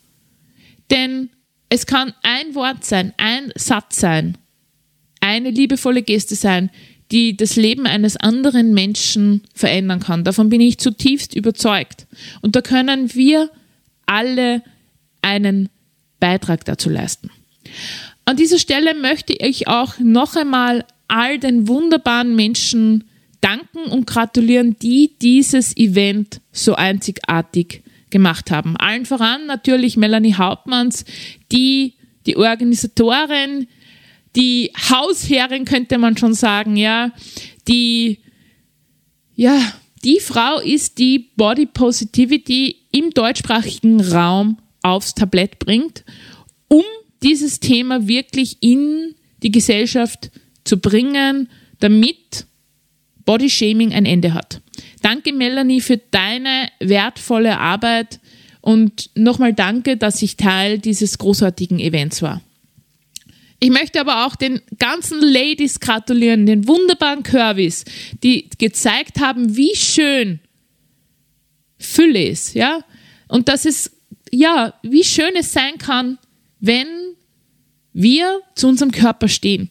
Denn 0.91 1.31
es 1.69 1.87
kann 1.87 2.15
ein 2.23 2.55
Wort 2.55 2.85
sein, 2.85 3.13
ein 3.17 3.53
Satz 3.57 4.01
sein, 4.01 4.39
eine 5.27 5.51
liebevolle 5.51 6.03
Geste 6.03 6.37
sein, 6.37 6.71
die 7.11 7.37
das 7.37 7.57
Leben 7.57 7.87
eines 7.87 8.17
anderen 8.17 8.75
Menschen 8.75 9.43
verändern 9.55 10.01
kann. 10.01 10.25
Davon 10.25 10.49
bin 10.49 10.61
ich 10.61 10.79
zutiefst 10.79 11.35
überzeugt. 11.35 12.07
Und 12.43 12.57
da 12.57 12.63
können 12.63 13.15
wir 13.15 13.51
alle 14.07 14.63
einen 15.23 15.69
Beitrag 16.21 16.65
dazu 16.65 16.89
leisten. 16.89 17.31
An 18.25 18.37
dieser 18.37 18.59
Stelle 18.59 18.95
möchte 18.95 19.33
ich 19.33 19.69
auch 19.69 19.99
noch 19.99 20.37
einmal 20.37 20.85
all 21.09 21.39
den 21.39 21.69
wunderbaren 21.69 22.35
Menschen 22.35 23.05
danken 23.41 23.91
und 23.91 24.07
gratulieren, 24.07 24.77
die 24.81 25.13
dieses 25.21 25.77
Event 25.77 26.41
so 26.51 26.75
einzigartig 26.75 27.83
gemacht 28.11 28.51
haben. 28.51 28.77
Allen 28.77 29.07
voran 29.07 29.47
natürlich 29.47 29.97
Melanie 29.97 30.35
Hauptmanns, 30.35 31.05
die 31.53 31.95
die 32.27 32.37
Organisatorin, 32.37 33.69
die 34.37 34.71
Hausherrin 34.91 35.65
könnte 35.65 35.99
man 35.99 36.17
schon 36.17 36.35
sagen, 36.35 36.77
ja, 36.77 37.11
die, 37.67 38.21
ja, 39.35 39.59
die 40.05 40.21
Frau 40.21 40.61
ist, 40.61 40.99
die 40.99 41.31
Body 41.37 41.67
Positivity 41.67 42.77
im 42.93 43.11
deutschsprachigen 43.11 44.01
Raum 44.01 44.59
aufs 44.83 45.15
Tablett 45.15 45.59
bringt, 45.59 46.05
um 46.69 46.85
dieses 47.23 47.61
Thema 47.61 48.07
wirklich 48.07 48.59
in 48.61 49.15
die 49.43 49.51
Gesellschaft 49.51 50.31
zu 50.65 50.79
bringen, 50.79 51.49
damit 51.81 52.47
Bodyshaming 53.25 53.93
ein 53.93 54.07
Ende 54.07 54.35
hat. 54.35 54.61
Danke, 55.03 55.33
Melanie, 55.33 55.81
für 55.81 55.97
deine 55.97 56.69
wertvolle 56.79 57.59
Arbeit 57.59 58.21
und 58.61 59.11
nochmal 59.15 59.55
danke, 59.55 59.97
dass 59.97 60.23
ich 60.23 60.37
Teil 60.37 60.79
dieses 60.79 61.19
großartigen 61.19 61.79
Events 61.79 62.23
war. 62.23 62.43
Ich 63.59 63.71
möchte 63.71 64.01
aber 64.01 64.27
auch 64.27 64.37
den 64.37 64.61
ganzen 64.79 65.21
Ladies 65.21 65.81
gratulieren, 65.81 66.47
den 66.47 66.69
wunderbaren 66.69 67.23
Curvis, 67.23 67.85
die 68.23 68.51
gezeigt 68.59 69.21
haben, 69.21 69.57
wie 69.57 69.75
schön 69.75 70.41
Fülle 71.79 72.25
ist, 72.25 72.55
ja? 72.55 72.81
Und 73.29 73.49
dass 73.49 73.65
es, 73.65 73.91
ja, 74.31 74.75
wie 74.83 75.05
schön 75.05 75.35
es 75.37 75.53
sein 75.53 75.79
kann, 75.79 76.19
wenn 76.61 76.87
wir 77.93 78.41
zu 78.55 78.69
unserem 78.69 78.93
Körper 78.93 79.29
stehen. 79.29 79.71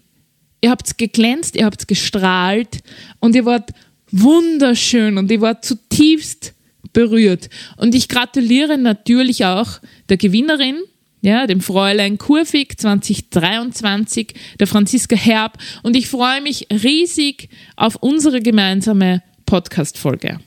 Ihr 0.62 0.72
habt 0.72 0.98
geglänzt, 0.98 1.56
ihr 1.56 1.66
habt 1.66 1.88
gestrahlt 1.88 2.80
und 3.20 3.36
ihr 3.36 3.46
wart 3.46 3.70
wunderschön 4.12 5.18
und 5.18 5.32
ich 5.32 5.42
war 5.42 5.62
zutiefst 5.62 6.54
berührt. 6.92 7.50
Und 7.78 7.94
ich 7.94 8.08
gratuliere 8.08 8.78
natürlich 8.78 9.46
auch 9.46 9.80
der 10.10 10.18
Gewinnerin, 10.18 10.78
ja, 11.26 11.48
dem 11.48 11.60
Fräulein 11.60 12.20
Kurvig 12.20 12.78
2023, 12.78 14.36
der 14.60 14.68
Franziska 14.68 15.16
Herb. 15.16 15.58
Und 15.82 15.96
ich 15.96 16.08
freue 16.08 16.40
mich 16.40 16.68
riesig 16.72 17.50
auf 17.76 17.96
unsere 17.96 18.42
gemeinsame 18.42 19.24
Podcast-Folge. 19.48 20.40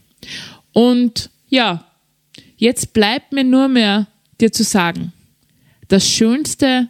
Und 0.73 1.31
ja, 1.49 1.85
jetzt 2.57 2.93
bleibt 2.93 3.33
mir 3.33 3.43
nur 3.43 3.67
mehr 3.67 4.07
dir 4.41 4.53
zu 4.53 4.62
sagen, 4.62 5.12
das 5.88 6.09
Schönste 6.09 6.88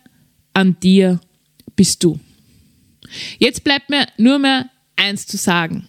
an 0.52 0.76
dir 0.82 1.18
bist 1.74 2.04
du. 2.04 2.20
Jetzt 3.38 3.64
bleibt 3.64 3.88
mir 3.88 4.06
nur 4.18 4.38
mehr 4.38 4.68
eins 4.96 5.26
zu 5.26 5.38
sagen, 5.38 5.88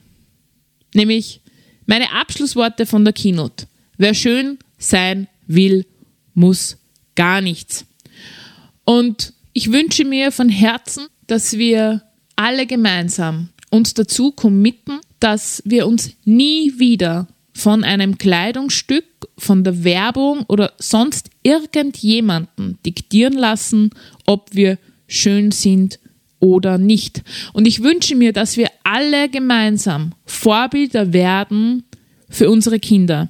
nämlich 0.94 1.42
meine 1.86 2.14
Abschlussworte 2.14 2.86
von 2.86 3.04
der 3.04 3.14
Keynote. 3.14 3.68
Wer 3.98 4.14
schön 4.14 4.58
sein 4.78 5.28
will, 5.48 5.86
muss 6.34 6.78
gar 7.16 7.42
nichts. 7.42 7.86
Und 8.90 9.34
ich 9.54 9.72
wünsche 9.72 10.04
mir 10.04 10.32
von 10.32 10.50
Herzen, 10.50 11.06
dass 11.28 11.60
wir 11.60 12.02
alle 12.36 12.66
gemeinsam 12.66 13.50
uns 13.70 13.94
dazu 13.94 14.32
committen, 14.32 15.00
dass 15.20 15.62
wir 15.64 15.86
uns 15.86 16.14
nie 16.26 16.74
wieder 16.80 17.28
von 17.54 17.84
einem 17.84 18.18
Kleidungsstück, 18.18 19.06
von 19.38 19.64
der 19.64 19.84
Werbung 19.84 20.44
oder 20.48 20.74
sonst 20.80 21.30
irgendjemanden 21.44 22.80
diktieren 22.84 23.34
lassen, 23.34 23.92
ob 24.26 24.56
wir 24.56 24.80
schön 25.08 25.52
sind 25.52 26.00
oder 26.40 26.80
nicht. 26.80 27.22
Und 27.54 27.68
ich 27.68 27.84
wünsche 27.84 28.16
mir, 28.16 28.34
dass 28.34 28.58
wir 28.58 28.72
alle 28.84 29.30
gemeinsam 29.30 30.14
Vorbilder 30.26 31.14
werden 31.14 31.84
für 32.28 32.50
unsere 32.50 32.80
Kinder. 32.80 33.30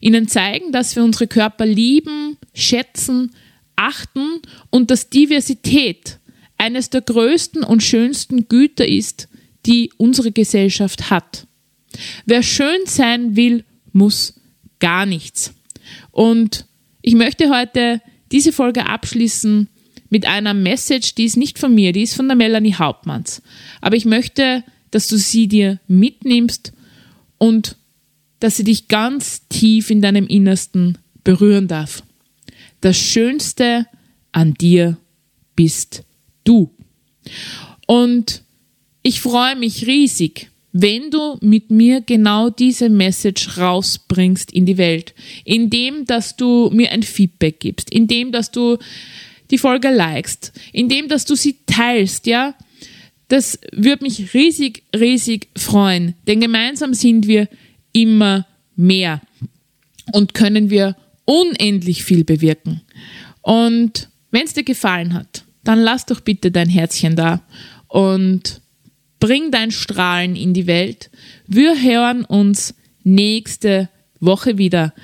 Ihnen 0.00 0.28
zeigen, 0.28 0.70
dass 0.70 0.94
wir 0.96 1.02
unsere 1.02 1.28
Körper 1.28 1.64
lieben, 1.64 2.36
schätzen, 2.52 3.30
achten 3.76 4.40
und 4.70 4.90
dass 4.90 5.10
Diversität 5.10 6.18
eines 6.58 6.90
der 6.90 7.00
größten 7.00 7.64
und 7.64 7.82
schönsten 7.82 8.48
Güter 8.48 8.86
ist, 8.86 9.28
die 9.66 9.92
unsere 9.96 10.32
Gesellschaft 10.32 11.10
hat. 11.10 11.46
Wer 12.24 12.42
schön 12.42 12.80
sein 12.86 13.36
will, 13.36 13.64
muss 13.92 14.34
gar 14.78 15.06
nichts. 15.06 15.54
Und 16.10 16.66
ich 17.02 17.14
möchte 17.14 17.50
heute 17.50 18.00
diese 18.30 18.52
Folge 18.52 18.86
abschließen 18.86 19.68
mit 20.08 20.26
einer 20.26 20.54
Message, 20.54 21.14
die 21.14 21.24
ist 21.24 21.36
nicht 21.36 21.58
von 21.58 21.74
mir, 21.74 21.92
die 21.92 22.02
ist 22.02 22.14
von 22.14 22.28
der 22.28 22.36
Melanie 22.36 22.74
Hauptmanns. 22.74 23.42
Aber 23.80 23.96
ich 23.96 24.04
möchte, 24.04 24.62
dass 24.90 25.08
du 25.08 25.16
sie 25.16 25.48
dir 25.48 25.80
mitnimmst 25.88 26.72
und 27.38 27.76
dass 28.40 28.56
sie 28.56 28.64
dich 28.64 28.88
ganz 28.88 29.48
tief 29.48 29.90
in 29.90 30.02
deinem 30.02 30.26
Innersten 30.26 30.98
berühren 31.24 31.68
darf. 31.68 32.02
Das 32.82 32.98
Schönste 32.98 33.86
an 34.32 34.54
dir 34.54 34.98
bist 35.54 36.02
du. 36.44 36.74
Und 37.86 38.42
ich 39.02 39.20
freue 39.20 39.56
mich 39.56 39.86
riesig, 39.86 40.50
wenn 40.72 41.10
du 41.10 41.38
mit 41.40 41.70
mir 41.70 42.00
genau 42.00 42.50
diese 42.50 42.88
Message 42.88 43.56
rausbringst 43.56 44.52
in 44.52 44.66
die 44.66 44.78
Welt, 44.78 45.14
indem 45.44 46.06
dass 46.06 46.36
du 46.36 46.70
mir 46.72 46.90
ein 46.90 47.04
Feedback 47.04 47.60
gibst, 47.60 47.88
indem 47.90 48.32
dass 48.32 48.50
du 48.50 48.78
die 49.50 49.58
Folge 49.58 49.90
likest, 49.90 50.52
indem 50.72 51.08
dass 51.08 51.24
du 51.24 51.36
sie 51.36 51.58
teilst, 51.66 52.26
ja, 52.26 52.54
das 53.28 53.60
würde 53.70 54.02
mich 54.02 54.34
riesig, 54.34 54.82
riesig 54.94 55.48
freuen, 55.56 56.14
denn 56.26 56.40
gemeinsam 56.40 56.94
sind 56.94 57.28
wir 57.28 57.48
immer 57.92 58.46
mehr. 58.74 59.20
Und 60.12 60.34
können 60.34 60.68
wir 60.68 60.96
unendlich 61.24 62.04
viel 62.04 62.24
bewirken. 62.24 62.82
Und 63.40 64.08
wenn 64.30 64.44
es 64.44 64.54
dir 64.54 64.64
gefallen 64.64 65.14
hat, 65.14 65.44
dann 65.64 65.78
lass 65.78 66.06
doch 66.06 66.20
bitte 66.20 66.50
dein 66.50 66.68
Herzchen 66.68 67.16
da 67.16 67.42
und 67.88 68.62
Bring 69.22 69.52
dein 69.52 69.70
Strahlen 69.70 70.34
in 70.34 70.52
die 70.52 70.66
Welt. 70.66 71.08
Wir 71.46 71.80
hören 71.80 72.24
uns 72.24 72.74
nächste 73.04 73.88
Woche 74.18 74.58
wieder. 74.58 74.94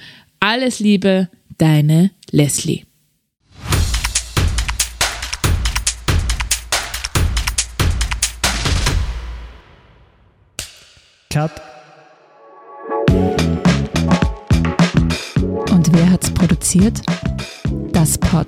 Alles 0.40 0.80
Liebe, 0.80 1.28
deine 1.56 2.10
Leslie. 2.32 2.82
Cut. 11.30 11.67
Produziert 16.48 17.02
das 17.92 18.16
Pod, 18.16 18.46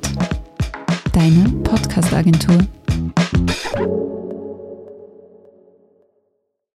deine 1.13 1.51
Podcast-Agentur. 1.63 2.57